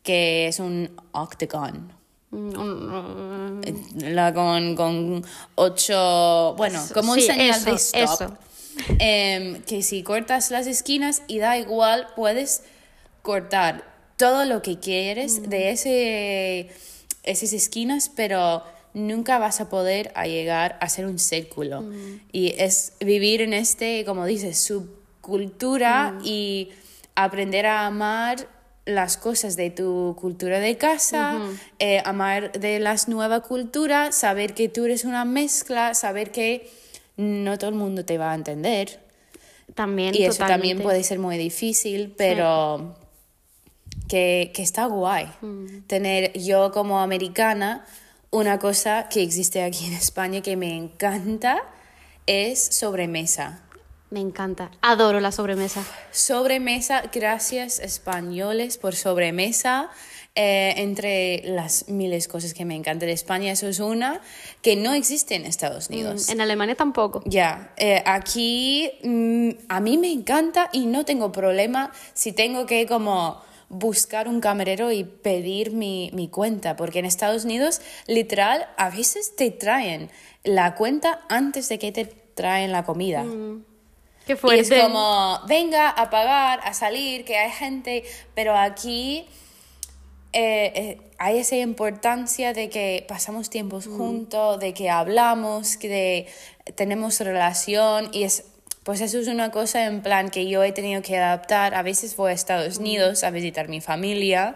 [0.04, 1.94] que es un octagon.
[2.34, 3.62] Mm,
[4.14, 5.24] La con, con
[5.56, 8.22] ocho, bueno, como un Sí, señal de eso, stop.
[8.22, 8.38] eso.
[9.00, 12.64] Em, que si cortas las esquinas y da igual, puedes
[13.22, 13.84] cortar
[14.18, 15.44] todo lo que quieres Mm.
[15.50, 16.70] de ese,
[17.24, 18.64] esas esquinas, pero
[18.96, 21.82] nunca vas a poder a llegar a ser un círculo.
[21.84, 22.20] Mm.
[22.32, 26.22] Y es vivir en este, como dices, subcultura Mm.
[26.26, 26.70] y
[27.16, 28.48] aprender a amar
[28.86, 31.40] las cosas de tu cultura de casa,
[31.80, 36.70] eh, amar de las nuevas culturas, saber que tú eres una mezcla, saber que
[37.16, 39.00] no todo el mundo te va a entender.
[39.76, 42.96] También, Y eso también puede ser muy difícil, pero
[44.08, 45.28] que, que está guay.
[45.42, 45.82] Mm.
[45.88, 47.86] Tener yo como americana
[48.30, 51.64] una cosa que existe aquí en España que me encanta
[52.26, 53.63] es sobremesa.
[54.14, 54.70] Me encanta.
[54.82, 55.84] Adoro la sobremesa.
[56.12, 59.90] Sobremesa, gracias españoles por sobremesa.
[60.36, 64.22] Eh, entre las miles cosas que me encantan de España, eso es una
[64.62, 66.30] que no existe en Estados Unidos.
[66.30, 67.24] En Alemania tampoco.
[67.26, 72.86] Ya, eh, aquí mm, a mí me encanta y no tengo problema si tengo que
[72.86, 78.92] como buscar un camarero y pedir mi, mi cuenta, porque en Estados Unidos literal a
[78.92, 80.12] veces te traen
[80.44, 83.26] la cuenta antes de que te traen la comida.
[84.26, 84.62] Qué Y fuerte.
[84.78, 88.04] es como, venga a pagar, a salir, que hay gente,
[88.36, 89.26] pero aquí
[90.32, 96.74] eh, eh, hay esa importancia de que pasamos tiempos juntos, de que hablamos, que de-
[96.76, 98.46] tenemos relación y es,
[98.84, 101.76] pues eso es una cosa en plan que yo he tenido que adaptar.
[101.76, 104.56] A veces voy a Estados Unidos a visitar mi familia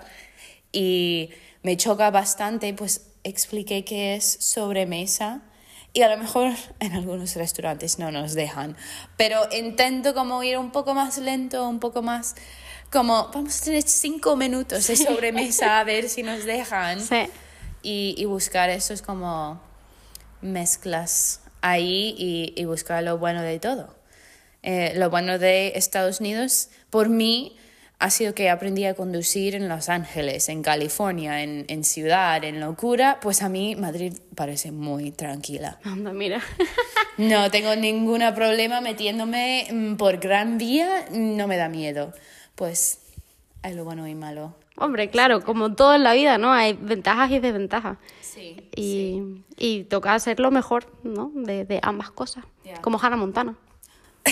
[0.71, 1.29] y
[1.61, 5.41] me choca bastante, pues expliqué que es sobremesa.
[5.93, 8.75] Y a lo mejor en algunos restaurantes no nos dejan,
[9.17, 12.35] pero intento como ir un poco más lento, un poco más
[12.91, 17.27] como vamos a tener cinco minutos de sobremesa a ver si nos dejan Sí.
[17.81, 19.59] y, y buscar esos como
[20.41, 23.95] mezclas ahí y, y buscar lo bueno de todo.
[24.63, 27.57] Eh, lo bueno de Estados Unidos, por mí,
[27.99, 32.59] ha sido que aprendí a conducir en Los Ángeles, en California, en, en ciudad, en
[32.59, 33.19] locura.
[33.21, 35.79] Pues a mí Madrid parece muy tranquila.
[35.83, 36.41] Anda, mira.
[37.17, 42.13] No tengo ningún problema metiéndome mm, por Gran Vía, no me da miedo.
[42.53, 42.99] Pues
[43.63, 44.53] hay lo bueno y malo.
[44.75, 46.53] Hombre, claro, como todo en la vida, ¿no?
[46.53, 47.97] Hay ventajas y desventajas.
[48.21, 48.69] Sí.
[48.75, 51.31] Y, y toca hacer lo mejor, ¿no?
[51.33, 52.45] De, de ambas cosas.
[52.63, 52.79] Ya.
[52.81, 53.55] Como Hannah Montana.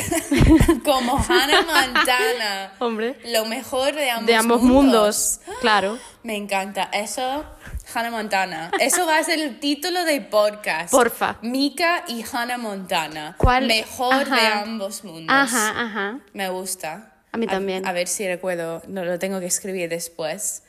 [0.83, 2.73] Como Hannah Montana.
[2.79, 3.17] Hombre.
[3.25, 5.39] Lo mejor de ambos, de ambos mundos.
[5.61, 5.97] Claro.
[6.23, 6.89] Me encanta.
[6.91, 7.45] Eso,
[7.93, 8.71] Hannah Montana.
[8.79, 10.91] Eso va a ser el título del podcast.
[10.91, 11.37] Porfa.
[11.41, 13.35] Mika y Hannah Montana.
[13.37, 13.67] ¿Cuál?
[13.67, 15.35] Mejor de ambos mundos.
[15.35, 16.19] Ajá, ajá.
[16.33, 17.13] Me gusta.
[17.31, 17.85] A mí también.
[17.87, 18.81] A, ver si recuerdo.
[18.87, 20.63] No lo tengo que escribir después.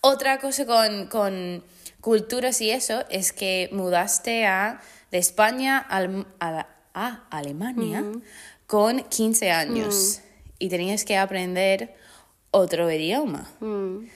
[0.00, 1.64] Otra cosa con, con
[2.00, 8.04] culturas y eso es que mudaste a, de España al- a Alemania
[8.74, 10.18] con 15 años
[10.58, 11.94] y tenías que aprender
[12.50, 13.48] otro idioma.
[13.60, 14.08] Mm.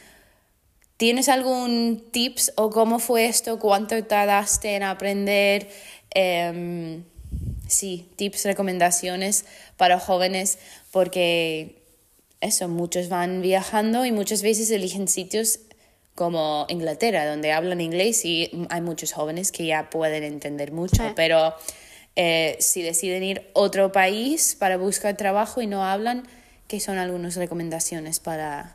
[0.97, 3.61] ¿Tienes algún tips o cómo fue esto?
[3.61, 5.71] ¿Cuánto tardaste en aprender?
[6.11, 7.05] Em,
[7.69, 9.45] sí, tips, recomendaciones
[9.77, 10.59] para jóvenes,
[10.91, 11.85] porque
[12.41, 15.61] eso, muchos van viajando y muchas veces eligen sitios
[16.17, 21.13] como Inglaterra, donde hablan inglés y hay muchos jóvenes que ya pueden entender mucho, Sí.
[21.15, 21.55] pero
[22.21, 26.27] eh, si deciden ir a otro país para buscar trabajo y no hablan,
[26.67, 28.75] ¿qué son algunas recomendaciones para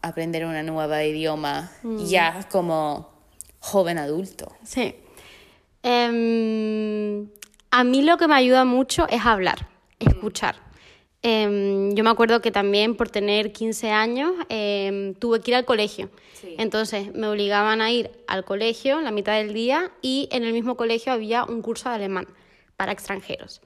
[0.00, 1.70] aprender un nuevo idioma
[2.06, 3.10] ya como
[3.58, 4.50] joven adulto?
[4.64, 4.94] Sí.
[5.82, 7.28] Em,
[7.70, 10.56] a mí lo que me ayuda mucho es hablar, escuchar.
[11.20, 15.66] Em, yo me acuerdo que también por tener 15 años em, tuve que ir al
[15.66, 16.08] colegio.
[16.32, 16.54] Sí.
[16.56, 20.78] Entonces me obligaban a ir al colegio la mitad del día y en el mismo
[20.78, 22.26] colegio había un curso de alemán
[22.78, 23.60] para extranjeros.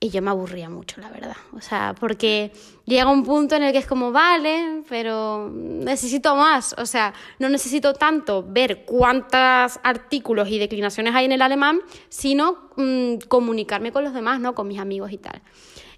[0.00, 1.36] Y yo me aburría mucho, la verdad.
[1.56, 2.52] O sea, porque
[2.84, 6.74] llega un punto en el que es como, vale, pero necesito más.
[6.76, 11.80] O sea, no necesito tanto ver cuántos artículos y declinaciones hay en el alemán,
[12.10, 14.54] sino mm, comunicarme con los demás, ¿no?
[14.54, 15.40] Con mis amigos y tal.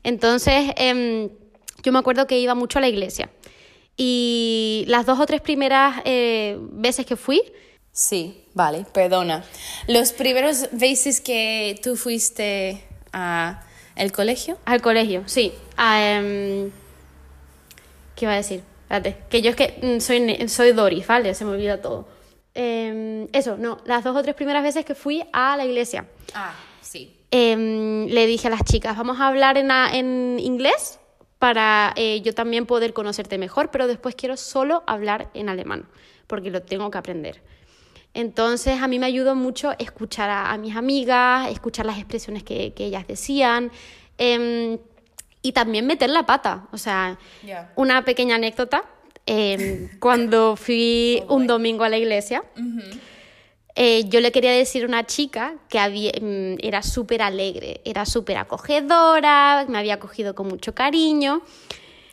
[0.04, 1.28] Entonces, em,
[1.82, 3.28] yo me acuerdo que iba mucho a la iglesia.
[3.96, 7.42] Y las dos o tres primeras eh, veces que fui,
[7.96, 9.42] Sí, vale, perdona.
[9.88, 13.62] Los primeros veces que tú fuiste a
[13.96, 14.58] el colegio.
[14.66, 15.54] Al colegio, sí.
[15.78, 16.70] Em,
[18.14, 18.62] ¿Qué iba a decir?
[18.82, 21.32] Espérate, que yo es que mm, soy, soy Doris, ¿vale?
[21.32, 22.06] Se me olvida todo.
[22.52, 26.06] Em, eso, no, las dos o tres primeras veces que fui a la iglesia.
[26.34, 27.16] Ah, sí.
[27.30, 30.98] Em, le dije a las chicas, vamos a hablar en, en inglés
[31.38, 35.88] para eh, yo también poder conocerte mejor, pero después quiero solo hablar en alemán,
[36.26, 37.55] porque lo tengo que aprender.
[38.16, 43.06] Entonces a mí me ayudó mucho escuchar a, mis amigas, escuchar las expresiones que, ellas
[43.06, 43.70] decían
[44.16, 44.78] em,
[45.42, 46.66] y también meter la pata.
[46.72, 47.18] O sea,
[47.74, 48.84] una pequeña anécdota.
[49.26, 52.42] Em, cuando fui oh, un domingo a la iglesia,
[53.74, 58.06] eh, yo le quería decir a una chica que había, em, era súper alegre, era
[58.06, 61.42] súper acogedora, me había acogido con mucho cariño.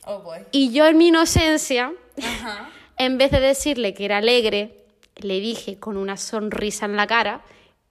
[0.05, 1.93] Oh, y yo en mi inocencia,
[2.97, 4.82] en vez de decirle que era alegre,
[5.15, 7.41] le dije con una sonrisa en la cara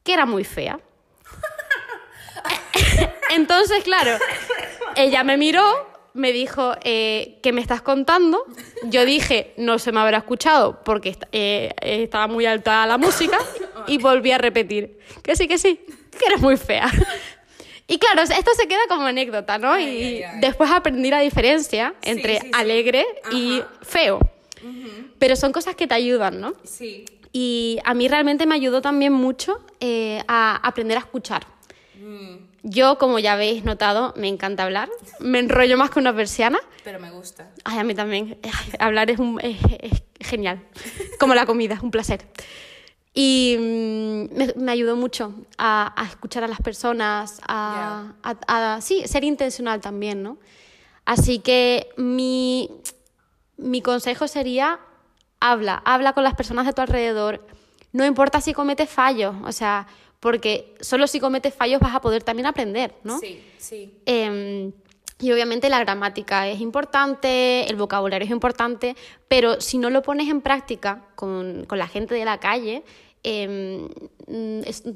[0.03, 0.81] que era muy fea.
[3.31, 4.19] Entonces, claro,
[4.97, 5.65] ella me miró,
[6.15, 8.45] me dijo, eh, ¿qué me estás contando?
[8.85, 13.39] Yo dije, no se me habrá escuchado porque eh, estaba muy alta la música
[13.87, 15.81] y volví a repetir, que sí, que sí,
[16.19, 16.91] que eres muy fea.
[17.89, 19.79] Y claro, esto se queda como anécdota, ¿no?
[19.79, 24.21] y después aprendí la diferencia entre alegre y feo.
[25.19, 26.55] Pero son cosas que te ayudan, ¿no?
[26.65, 27.05] Sí.
[27.33, 31.47] Y a mí realmente me ayudó también mucho eh, a aprender a escuchar.
[32.01, 32.53] Mm.
[32.65, 34.89] Yo, como ya habéis notado, me encanta hablar.
[35.19, 36.61] Me enrollo más que una persiana.
[36.85, 37.51] Pero me gusta.
[37.65, 38.39] Ay, a mí también.
[38.79, 39.19] hablar es,
[40.21, 40.63] genial.
[41.19, 42.25] Como la comida, es un placer.
[43.15, 49.81] Y mm, me, ayudó mucho a, escuchar a las personas, a, a, sí, ser intencional
[49.81, 50.39] también, ¿no?
[51.05, 52.71] Así que mi,
[53.63, 54.81] mi consejo sería
[55.43, 57.45] habla, habla con las personas de tu alrededor.
[57.93, 59.87] No importa si cometes fallos, o sea,
[60.21, 63.19] porque solo si cometes fallos vas a poder también aprender, ¿no?
[63.19, 63.93] Sí, sí.
[64.07, 64.73] Em,
[65.19, 68.97] y obviamente la gramática es importante, el vocabulario es importante,
[69.29, 72.83] pero si no lo pones en práctica con, la gente de la calle,
[73.23, 73.89] em,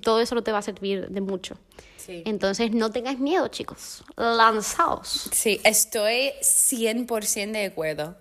[0.00, 1.57] todo eso no te va a servir de mucho.
[1.96, 2.22] Sí.
[2.24, 4.05] Entonces no tengáis miedo, chicos.
[4.16, 5.29] Lanzaos.
[5.33, 8.16] Sí, estoy 100% de acuerdo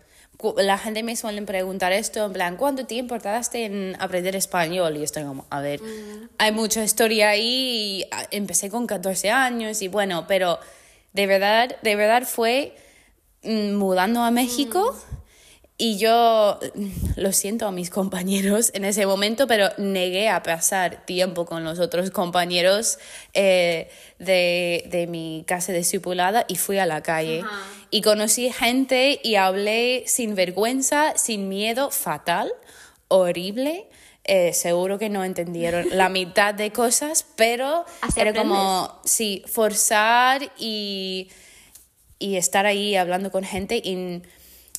[0.57, 4.97] la gente me suele preguntar esto, en plan, ¿cuánto tiempo tardaste en aprender español?
[4.97, 6.29] Y estoy como, a ver, mm.
[6.37, 10.59] hay mucha historia ahí, y ah, empecé con 14 años y bueno, pero
[11.13, 12.75] de verdad, de verdad fue
[13.43, 14.93] mm, mudando a México.
[15.11, 15.15] Mm.
[15.77, 16.59] Y yo
[17.15, 21.79] lo siento a mis compañeros en ese momento, pero negué a pasar tiempo con los
[21.79, 22.97] otros compañeros
[23.33, 27.43] eh, de, de, mi casa discipulada y fui a la calle.
[27.91, 32.51] Y conocí gente y hablé sin vergüenza, sin miedo, fatal,
[33.07, 33.87] horrible.
[34.27, 37.85] Eh, seguro que no entendieron la mitad de cosas, pero
[38.15, 41.29] era como, sí, forzar y,
[42.17, 43.77] y estar ahí hablando con gente.
[43.77, 44.23] Y,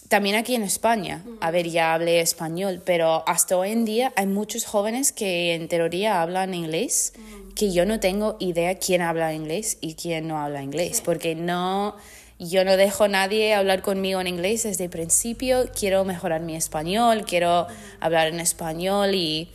[0.09, 4.27] también aquí en España, a ver, ya hablé español, pero hasta hoy en día hay
[4.27, 7.15] muchos jóvenes que en teoría hablan inglés,
[7.55, 11.97] que yo no tengo idea quién habla inglés y quién no habla inglés, porque no,
[12.39, 16.57] yo no dejo a nadie hablar conmigo en inglés desde el principio, quiero mejorar mi
[16.57, 17.67] español, quiero
[18.01, 19.51] hablar en español y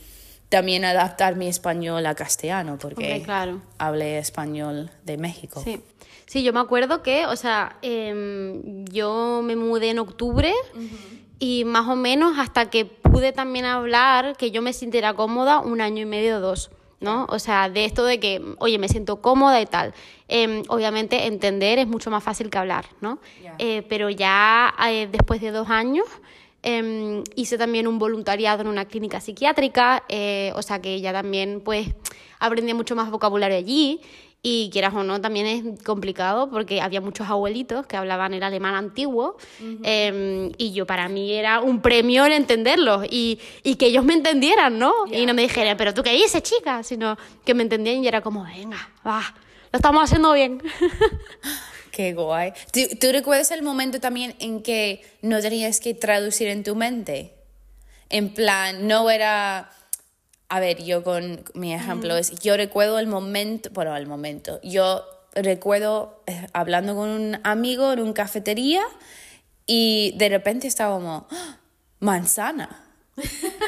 [0.48, 3.24] también adaptar mi español a castellano, porque
[3.78, 5.62] hablé español de México.
[5.64, 5.80] Sí.
[6.32, 10.54] Sí, yo me acuerdo que, o sea, em, yo me mudé en octubre
[11.38, 15.82] y más o menos hasta que pude también hablar, que yo me sintiera cómoda, un
[15.82, 16.70] año y medio o dos.
[17.00, 17.26] ¿no?
[17.28, 19.92] O sea, de esto de que, oye, me siento cómoda y tal.
[20.26, 23.18] Em, obviamente entender es mucho más fácil que hablar, ¿no?
[23.58, 26.06] Eh, pero ya eh, después de dos años
[26.62, 31.60] em, hice también un voluntariado en una clínica psiquiátrica, eh, o sea que ya también
[31.62, 31.88] pues
[32.38, 34.00] aprendí mucho más vocabulario allí
[34.44, 38.74] y quieras o no, también es complicado porque había muchos abuelitos que hablaban el alemán
[38.74, 39.36] antiguo
[39.84, 44.14] em, y yo para mí era un premio el entenderlos y, y que ellos me
[44.14, 44.92] entendieran, ¿no?
[45.12, 48.20] Y no me dijeran, pero tú qué dices, chica, sino que me entendían y era
[48.20, 49.22] como, venga, va,
[49.72, 50.60] lo estamos haciendo bien.
[51.92, 52.52] Qué guay.
[52.72, 57.34] ¿Tú, ¿Tú recuerdas el momento también en que no tenías que traducir en tu mente?
[58.08, 59.70] En plan, no era
[60.52, 65.02] a ver, yo con mi ejemplo es, yo recuerdo el momento, bueno, el momento, yo
[65.34, 68.82] recuerdo eh, hablando con un amigo en una cafetería
[69.64, 71.56] y de repente estaba como, ¡Ah!
[72.00, 72.84] manzana.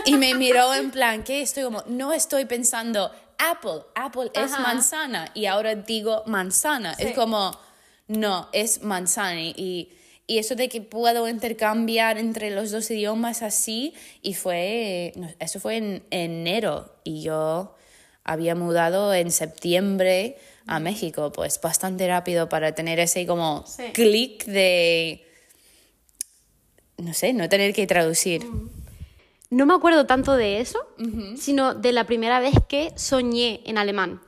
[0.05, 1.41] y me miró en plan, ¿qué?
[1.41, 4.62] Estoy como, no estoy pensando Apple, Apple es Ajá.
[4.62, 6.95] manzana y ahora digo manzana.
[6.97, 7.05] Sí.
[7.05, 7.59] Es como,
[8.09, 9.91] no, es manzana y,
[10.27, 15.77] y eso de que puedo intercambiar entre los dos idiomas así y fue, eso fue
[15.77, 17.75] en enero y yo
[18.25, 23.85] había mudado en septiembre a México, pues bastante rápido para tener ese como Sí.
[23.93, 25.27] clic de,
[26.97, 28.47] no sé, no tener que traducir.
[29.51, 30.79] No me acuerdo tanto de eso,
[31.37, 34.20] sino de la primera vez que soñé en alemán.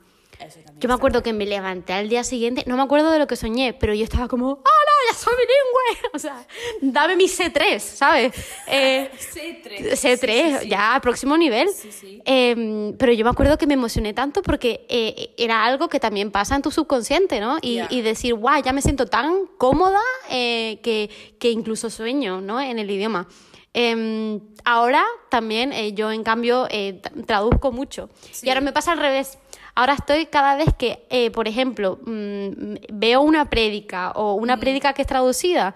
[0.79, 3.35] Yo me acuerdo que me levanté al día siguiente, no me acuerdo de lo que
[3.35, 4.69] soñé, pero yo estaba como, ¡ah,
[5.09, 6.09] ya soy bilingüe!
[6.13, 6.45] O sea,
[6.81, 8.33] dame mi C3, ¿sabes?
[8.67, 9.91] Eh, C3.
[9.93, 11.69] C3, ya, próximo nivel.
[11.69, 12.21] sí.
[12.25, 16.31] Eh, pero yo me acuerdo que me emocioné tanto porque eh, era algo que también
[16.31, 17.57] pasa en tu subconsciente, ¿no?
[17.61, 22.59] Y, decir, guau, ya me siento tan cómoda eh, que, que incluso sueño, ¿no?
[22.59, 23.27] En el idioma.
[23.73, 28.09] Eh, ahora también yo, en cambio, tra- traduzco mucho.
[28.41, 29.37] Y ahora me pasa al revés.
[29.77, 34.93] Ahora estoy cada vez que, eh, por ejemplo, mm, veo una prédica o una prédica
[34.93, 35.75] que es traducida,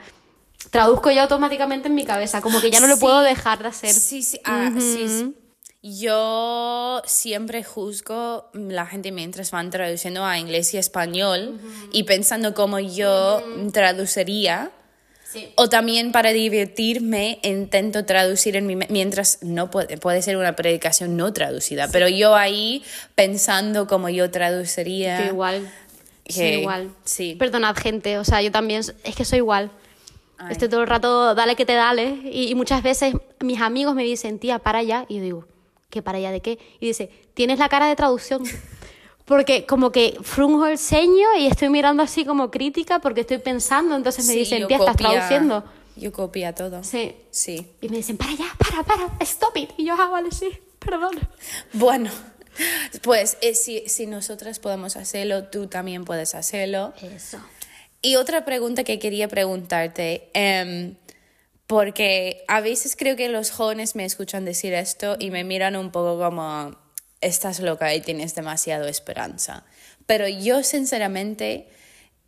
[0.71, 3.01] traduzco ya automáticamente en mi cabeza, como que ya no lo Sí.
[3.01, 3.93] puedo dejar de hacer.
[3.93, 5.35] Sí, sí, ah, sí, sí.
[5.83, 11.59] Yo siempre juzgo la gente mientras van traduciendo a inglés y español
[11.91, 13.39] y pensando cómo yo
[13.71, 14.71] traduciría.
[15.31, 15.49] Sí.
[15.55, 21.15] O también para divertirme intento traducir en mi mientras no puede, puede ser una predicación
[21.15, 22.83] no traducida, pero yo ahí
[23.15, 25.21] pensando cómo yo traduciría.
[25.21, 25.71] Yo igual.
[26.25, 26.91] que- Soy igual.
[27.05, 27.35] sí.
[27.39, 28.17] Perdonad, gente.
[28.17, 28.81] O sea, yo también.
[29.03, 29.71] Es que soy igual.
[30.37, 30.51] Ay.
[30.53, 32.17] Estoy todo el rato, dale que te dale.
[32.31, 35.05] Y, y muchas veces mis amigos me dicen, tía, para allá.
[35.07, 35.47] Y yo digo,
[35.89, 36.57] ¿qué para allá de qué?
[36.79, 38.43] Y dice, tienes la cara de traducción.
[39.25, 43.95] Porque como que frunjo el ceño y estoy mirando así como crítica porque estoy pensando.
[43.95, 45.63] Entonces me Sí, dicen, tía, estás copia- traduciendo.
[45.95, 46.83] Yo copia todo.
[46.83, 47.15] Sí.
[47.29, 47.67] Sí.
[47.81, 49.69] Y me dicen, para allá, para, para, stop it.
[49.77, 50.47] Y yo, ah, vale, sí,
[50.79, 51.19] perdón.
[51.73, 52.09] Bueno,
[53.03, 56.93] pues eh, si, si nosotras podemos hacerlo, tú también puedes hacerlo.
[57.01, 57.37] Eso.
[58.01, 60.95] Y otra pregunta que quería preguntarte, em,
[61.67, 65.91] porque a veces creo que los jóvenes me escuchan decir esto y me miran un
[65.91, 66.75] poco como,
[67.21, 69.63] estás loca y tienes demasiado esperanza.
[70.05, 71.69] Pero yo sinceramente,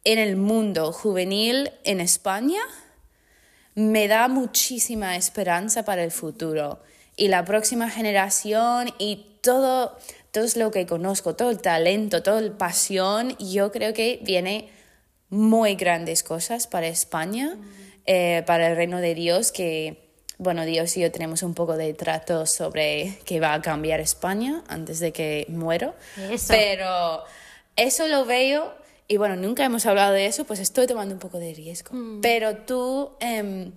[0.04, 2.62] en el mundo juvenil en España,
[3.76, 6.82] me da muchísima esperanza para el futuro
[7.16, 9.98] y la próxima generación y todo,
[10.32, 14.70] todo lo que conozco, todo el talento, toda la pasión, yo creo que viene
[15.30, 17.58] muy grandes cosas para España,
[18.06, 20.03] eh, para el reino de Dios, que,
[20.44, 24.64] bueno, Dios y yo tenemos un poco de trato sobre que va a cambiar España
[24.68, 25.96] antes de que muero.
[26.30, 26.54] Eso.
[26.54, 27.24] Pero
[27.76, 28.74] eso lo veo
[29.08, 31.91] y bueno, nunca hemos hablado de eso, pues estoy tomando un poco de riesgo.
[32.22, 33.72] Pero tú em,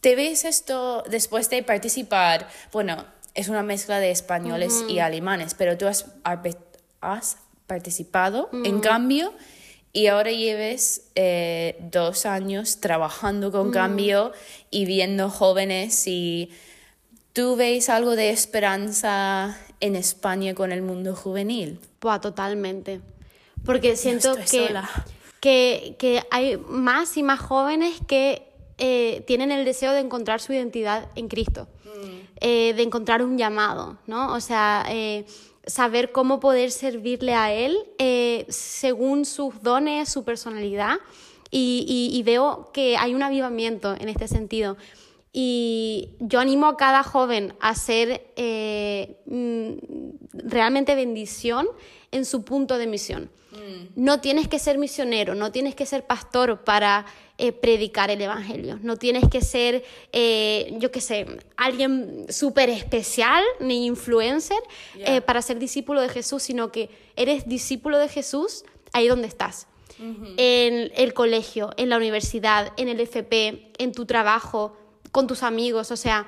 [0.00, 5.76] te ves esto después de participar, bueno, es una mezcla de españoles y alemanes, pero
[5.78, 7.36] tú has
[7.66, 9.32] participado en cambio
[9.92, 14.32] y ahora lleves eh, dos años trabajando con cambio
[14.70, 16.50] y viendo jóvenes y
[17.32, 21.78] tú ves algo de esperanza en España con el mundo juvenil.
[22.00, 23.00] Buah, totalmente.
[23.64, 24.74] Porque siento que,
[25.40, 30.52] que, que hay más y más jóvenes que eh, tienen el deseo de encontrar su
[30.52, 31.68] identidad en Cristo,
[32.40, 34.32] eh, de encontrar un llamado, ¿no?
[34.32, 35.24] O sea, eh,
[35.66, 40.98] saber cómo poder servirle a Él eh, según sus dones, su personalidad.
[41.54, 44.78] Y, veo que hay un avivamiento en este sentido.
[45.34, 51.68] Y yo animo a cada joven a ser eh, mm, realmente bendición
[52.10, 53.30] en su punto de misión.
[53.96, 57.04] No tienes que ser misionero, no tienes que ser pastor para
[57.36, 61.26] eh, predicar el Evangelio, no tienes que ser, eh, yo qué sé,
[61.56, 64.58] alguien súper especial ni influencer
[64.96, 69.66] eh, para ser discípulo de Jesús, sino que eres discípulo de Jesús ahí donde estás.
[70.36, 74.76] En el colegio, en la universidad, en el FP, en tu trabajo,
[75.12, 76.26] con tus amigos, o sea,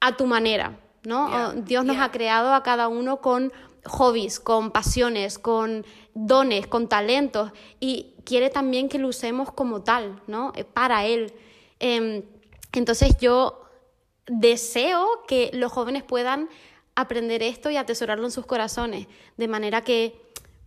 [0.00, 1.28] a tu manera, ¿no?
[1.28, 2.06] Yeah, Dios nos yeah.
[2.06, 3.52] ha creado a cada uno con
[3.84, 10.20] hobbies, con pasiones, con dones, con talentos y quiere también que lo usemos como tal,
[10.26, 10.52] ¿no?
[10.54, 11.32] Eh, Para Él.
[11.78, 12.22] Em,
[12.72, 13.64] entonces yo
[14.26, 16.48] deseo que los jóvenes puedan
[16.94, 19.06] aprender esto y atesorarlo en sus corazones,
[19.36, 20.20] de manera que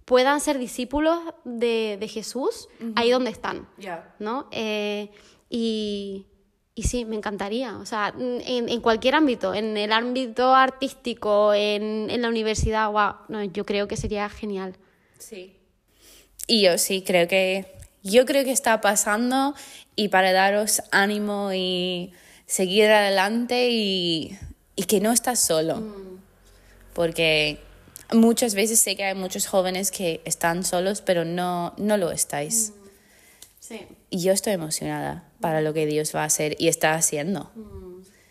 [0.05, 3.67] puedan ser discípulos de, de Jesús ahí donde están.
[3.77, 4.15] Ya.
[4.19, 4.47] ¿no?
[4.51, 5.11] Eh,
[5.49, 6.27] y,
[6.75, 7.77] y sí, me encantaría.
[7.77, 13.15] O sea, en, en cualquier ámbito, en el ámbito artístico, en, en la universidad, wow,
[13.27, 14.75] no, yo creo que sería genial.
[15.19, 15.55] Sí.
[16.47, 17.65] y yo sí creo que,
[18.03, 19.55] yo creo que está pasando
[19.95, 22.11] y para daros ánimo y
[22.45, 24.37] seguir adelante y,
[24.75, 25.81] y que no estás solo.
[26.93, 27.59] Porque
[28.11, 32.73] muchas veces sé que hay muchos jóvenes que están solos, pero no, no lo estáis.
[33.65, 33.87] Sí.
[34.09, 37.49] Y yo estoy emocionada para lo que Dios va a hacer y está haciendo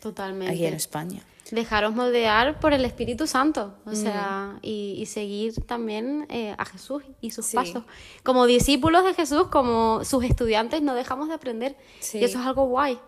[0.01, 0.53] Totalmente.
[0.53, 1.22] aquí en España.
[1.51, 7.03] Dejaros moldear por el Espíritu Santo, o sea, y, y seguir también eh, a Jesús
[7.22, 7.57] y sus Sí.
[7.57, 7.85] pasos.
[8.22, 11.76] Como discípulos de Jesús, como sus estudiantes, no dejamos de aprender.
[12.01, 12.18] Sí.
[12.18, 12.99] Y eso es algo guay,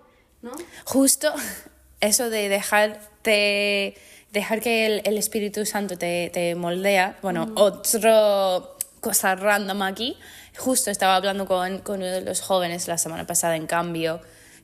[0.43, 0.53] ¿no?
[0.85, 1.31] Justo
[2.01, 3.95] eso de dejarte,
[4.33, 7.19] dejar que el, el Espíritu Santo te, te moldea.
[7.23, 10.17] Bueno, otro cosa random aquí.
[10.57, 14.21] Justo estaba hablando con, con uno de los jóvenes la semana pasada en cambio,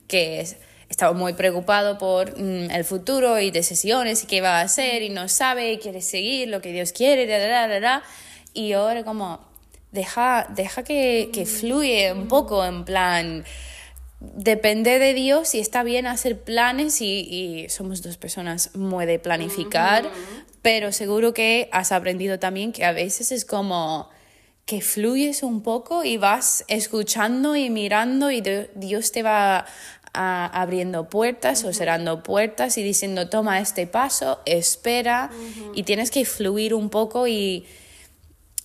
[0.07, 0.57] que es-
[0.89, 5.09] estaba muy preocupado por mm, el futuro y decisiones y qué va a hacer y
[5.09, 8.03] no sabe y quiere seguir lo que Dios quiere, da, da, da, da, da.
[8.53, 9.39] y ahora como
[9.91, 13.45] deja, deja que, que fluye un poco en plan
[14.19, 19.17] depende de Dios y está bien hacer planes y, y somos dos personas muy de
[19.19, 20.03] planificar,
[20.61, 24.09] pero seguro que has aprendido también que a veces es como
[24.71, 28.41] que fluyes un poco y vas escuchando y mirando y
[28.75, 29.65] Dios te va
[30.13, 35.29] a- abriendo puertas o cerrando puertas y diciendo toma este paso, espera
[35.73, 37.65] y tienes que fluir un poco y,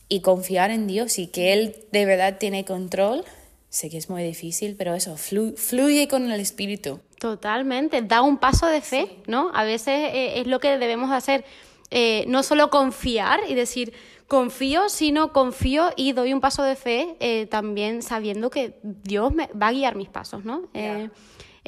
[0.09, 3.25] y confiar en Dios y que Él de verdad tiene control.
[3.69, 7.01] Sé que es muy difícil, pero eso, flu- fluye con el Espíritu.
[7.19, 9.51] Totalmente, da un paso de fe, ¿no?
[9.55, 11.45] A veces eh, es lo que debemos hacer,
[11.91, 13.93] eh, no solo confiar y decir
[14.29, 19.49] confío, sino confío y doy un paso de fe eh, también sabiendo que Dios me
[19.49, 20.68] va a guiar mis pasos, ¿no?
[20.74, 21.09] Eh,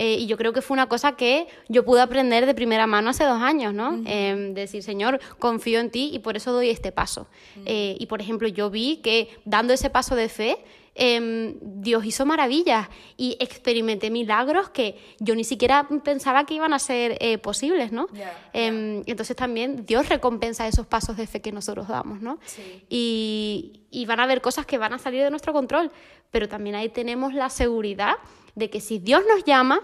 [0.00, 3.11] eh, y yo creo que fue una cosa que yo pude aprender de primera mano
[3.11, 4.00] hace dos años, ¿no?
[4.06, 7.26] Eh, decir, Señor, confío en ti y por eso doy este paso.
[7.66, 10.59] Eh, y por ejemplo, yo vi que dando ese paso de fe,
[10.99, 16.78] em, Dios hizo maravillas y experimenté milagros que yo ni siquiera pensaba que iban a
[16.78, 18.09] ser eh, posibles, ¿no?
[18.12, 22.38] Ya, Em, entonces también Dios recompensa esos pasos de fe que nosotros damos, ¿no?
[22.44, 22.84] Sí.
[22.88, 25.90] Y, y van a haber cosas que van a salir de nuestro control,
[26.30, 28.16] pero también ahí tenemos la seguridad
[28.55, 29.80] de que si Dios nos llama,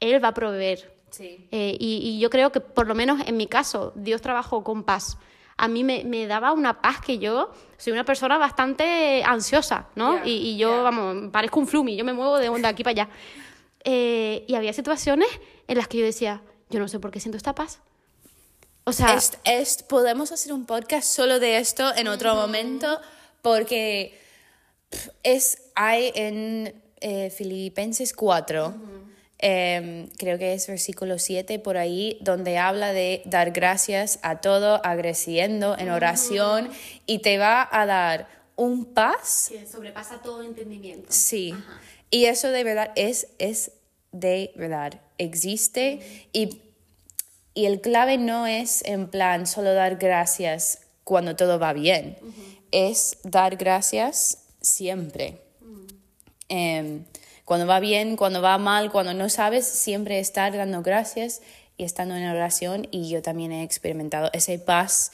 [0.00, 0.96] Él va a proveer.
[1.10, 1.48] Sí.
[1.50, 4.84] Eh, y, y yo creo que, por lo menos en mi caso, Dios trabajó con
[4.84, 5.18] paz.
[5.58, 10.24] A mí me, me daba una paz que yo soy una persona bastante ansiosa, ¿no?
[10.24, 10.82] Y, y yo, ya.
[10.82, 13.08] vamos, parezco un flumi, yo me muevo de, de aquí para allá.
[13.84, 15.28] Eh, y había situaciones
[15.66, 17.80] en las que yo decía, yo no sé por qué siento esta paz.
[18.84, 23.00] O sea, Es- es- podemos hacer un podcast solo de esto en otro momento
[23.42, 24.18] porque
[25.22, 28.74] es hay en eh, Filipenses 4
[29.38, 34.84] em, creo que es versículo 7 por ahí donde habla de dar gracias a todo
[34.84, 36.70] agradeciendo en oración
[37.06, 41.06] y te va a dar un paz que sobrepasa todo entendimiento.
[41.10, 41.54] Sí,
[42.10, 43.72] y eso de verdad es, es
[44.12, 46.00] de verdad, existe
[46.32, 46.60] y,
[47.54, 52.18] y el clave no es en plan solo dar gracias cuando todo va bien,
[52.70, 55.40] es dar gracias siempre.
[56.48, 57.04] Em,
[57.48, 61.40] cuando va bien, cuando va mal, cuando no sabes, siempre estar dando gracias
[61.78, 62.86] y estando en oración.
[62.90, 65.12] Y yo también he experimentado ese paz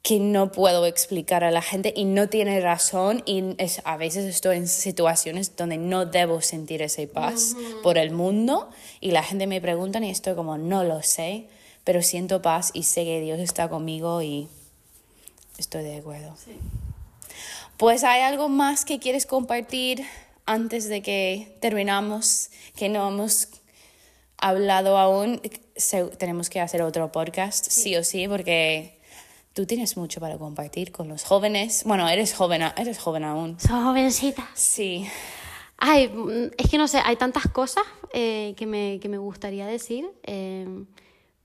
[0.00, 3.22] que no puedo explicar a la gente y no tiene razón.
[3.26, 8.10] Y es, a veces estoy en situaciones donde no debo sentir esa paz por el
[8.10, 8.70] mundo.
[9.02, 11.46] Y la gente me pregunta y estoy como no lo sé,
[11.84, 14.48] pero siento paz y sé que Dios está conmigo y
[15.58, 16.34] estoy de acuerdo.
[16.42, 16.52] Sí.
[17.76, 20.06] Pues hay algo más que quieres compartir
[20.46, 23.48] antes de que terminamos, que no hemos
[24.38, 25.40] hablado aún.
[25.76, 27.96] Se- tenemos que hacer otro podcast, sí.
[27.96, 28.98] o sí, porque
[29.54, 31.82] tú tienes mucho para compartir con los jóvenes.
[31.84, 33.58] Bueno, eres joven, eres joven aún.
[33.60, 34.48] Soy jovencita.
[34.54, 35.06] Sí.
[35.78, 39.66] Ay, mm, es que no sé, hay tantas cosas eh, que, me, que me gustaría
[39.66, 40.66] decir, eh,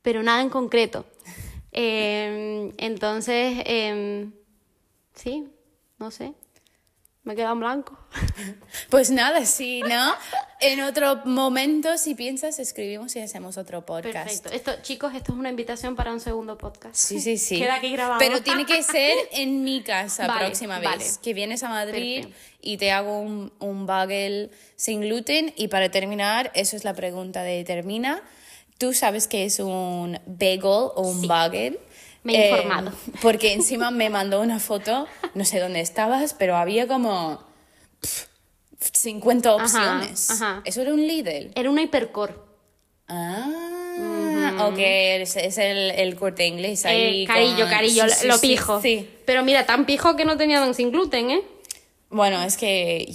[0.01, 1.05] pero nada en concreto.
[1.79, 4.29] Eh, entonces, eh,
[5.13, 5.47] sí,
[5.99, 6.33] no sé,
[7.27, 7.97] me he quedado en blanco.
[8.89, 10.13] Pues nada, sí, ¿no?
[10.61, 14.13] En otro momento, si piensas, escribimos y hacemos otro podcast.
[14.43, 14.49] Perfecto.
[14.51, 16.95] Esto, chicos, esto es una invitación para un segundo podcast.
[16.95, 17.59] Sí, sí, sí.
[17.59, 18.19] Queda aquí grabado.
[18.19, 20.89] Pero tiene que ser en mi casa Vale, próxima vez.
[20.89, 21.05] vale.
[21.21, 22.57] Que vienes a Madrid Perfecto.
[22.61, 25.53] y te hago un, un bagel sin gluten.
[25.57, 28.23] Y para terminar, eso es la pregunta de termina.
[28.77, 31.79] ¿Tú sabes qué es un bagel o un bagel?
[32.27, 32.91] Me he informado.
[33.21, 37.41] Porque encima me mandó una foto, no sé dónde estabas, pero había como
[38.01, 38.27] pf,
[38.93, 40.29] 50 opciones.
[40.31, 40.61] ajá.
[40.65, 41.51] Eso era un Lidl.
[41.55, 42.33] Era una hipercore.
[43.09, 47.23] Ah, ok, es, es el, el corte inglés ahí.
[47.23, 48.81] Eh, carillo, con- carillo, sí, sí, lo pijo.
[48.81, 49.09] Sí.
[49.25, 51.41] Pero mira, tan pijo que no tenían sin gluten, ¿eh?
[52.09, 53.11] Bueno, es que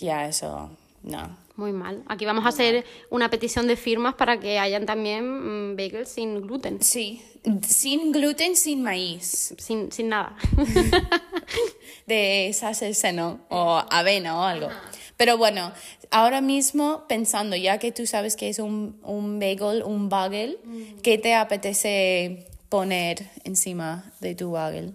[0.00, 0.70] ya eso,
[1.02, 1.37] no.
[1.58, 2.04] Muy mal.
[2.06, 6.40] Aquí vamos a hacer una petición de firmas para que hayan también mm, bagels sin
[6.40, 6.80] gluten.
[6.80, 7.20] Sí,
[7.66, 9.56] sin gluten, sin maíz.
[9.58, 10.36] Sin, sin nada.
[12.06, 14.68] de esas seno o avena o algo.
[15.16, 15.72] Pero bueno,
[16.12, 20.60] ahora mismo pensando, ya que tú sabes que es un, un bagel, un bagel,
[21.02, 24.94] ¿qué te apetece poner encima de tu bagel?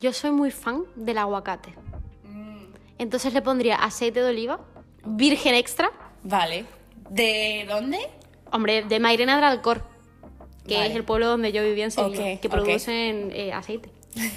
[0.00, 1.74] Yo soy muy fan del aguacate.
[2.96, 4.60] Entonces le pondría aceite de oliva,
[5.04, 5.90] virgen extra.
[6.22, 6.64] Vale.
[7.10, 7.98] ¿De dónde?
[8.52, 9.82] Hombre, de Mairena del Alcor,
[10.66, 10.88] que Vale.
[10.88, 13.90] es el pueblo donde yo vivía en Sevilla, que producen eh, aceite.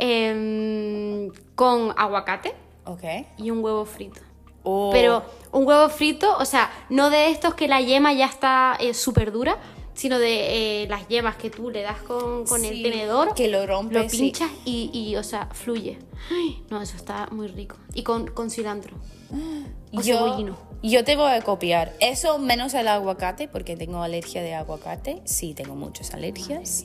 [0.00, 2.54] Em, con aguacate
[2.84, 3.02] Ok.
[3.36, 4.20] y un huevo frito.
[4.62, 4.90] Oh.
[4.92, 8.94] Pero un huevo frito, o sea, no de estos que la yema ya está eh,
[8.94, 9.58] súper dura,
[9.94, 13.66] sino de eh, las yemas que tú le das con, con el tenedor, que lo
[13.66, 14.18] rompes, lo sí.
[14.18, 15.98] pinchas y, y, o sea, fluye.
[16.30, 17.76] Ay, no, eso está muy rico.
[17.94, 18.96] Y con, con cilantro.
[19.90, 20.58] O yo, cebollino.
[20.82, 21.94] yo te voy a copiar.
[21.98, 25.22] Eso menos el aguacate, porque tengo alergia de aguacate.
[25.24, 26.84] Sí, tengo muchas alergias.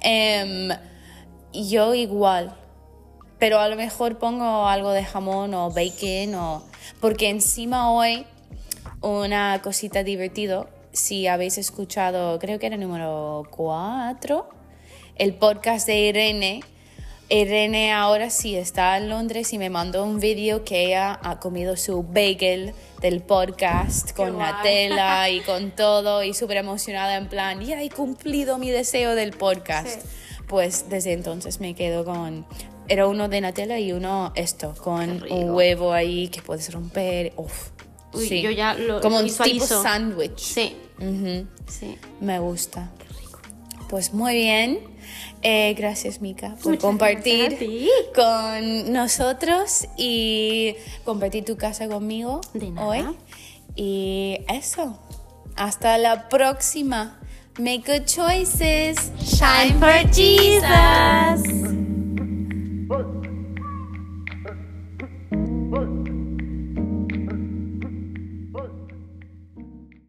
[0.00, 0.70] Em,
[1.52, 2.56] yo igual.
[3.38, 6.64] Pero a lo mejor pongo algo de jamón o bacon o...
[7.00, 8.26] Porque encima hoy
[9.00, 10.68] una cosita divertido.
[10.92, 14.48] Si habéis escuchado, creo que era el número 4,
[15.14, 16.60] el podcast de Irene.
[17.32, 21.76] Irene ahora sí está en Londres y me mandó un vídeo que ella ha comido
[21.76, 24.52] su bagel del podcast con guay.
[24.52, 29.30] Nutella y con todo y súper emocionada en plan, ya he cumplido mi deseo del
[29.30, 30.00] podcast.
[30.48, 32.44] Pues desde entonces me quedo con...
[32.88, 35.34] Era uno de Nutella y uno esto, con Qué rico.
[35.36, 37.32] un huevo ahí que puedes romper.
[37.36, 37.68] Uf,
[38.12, 38.42] Uy, sí.
[38.42, 39.66] yo ya lo Como un visualizo.
[39.66, 40.38] tipo sándwich.
[40.40, 40.76] Sí,
[41.68, 41.96] sí.
[42.20, 42.90] Me gusta.
[43.88, 44.80] Pues muy bien.
[45.42, 47.56] Eh, gracias, Mika, por Muchas compartir
[48.14, 50.74] con nosotros y
[51.04, 52.86] compartir tu casa conmigo De nada.
[52.86, 53.04] hoy.
[53.74, 54.98] Y eso.
[55.56, 57.18] Hasta la próxima.
[57.58, 59.10] Make good choices.
[59.18, 61.42] Shine for Jesus.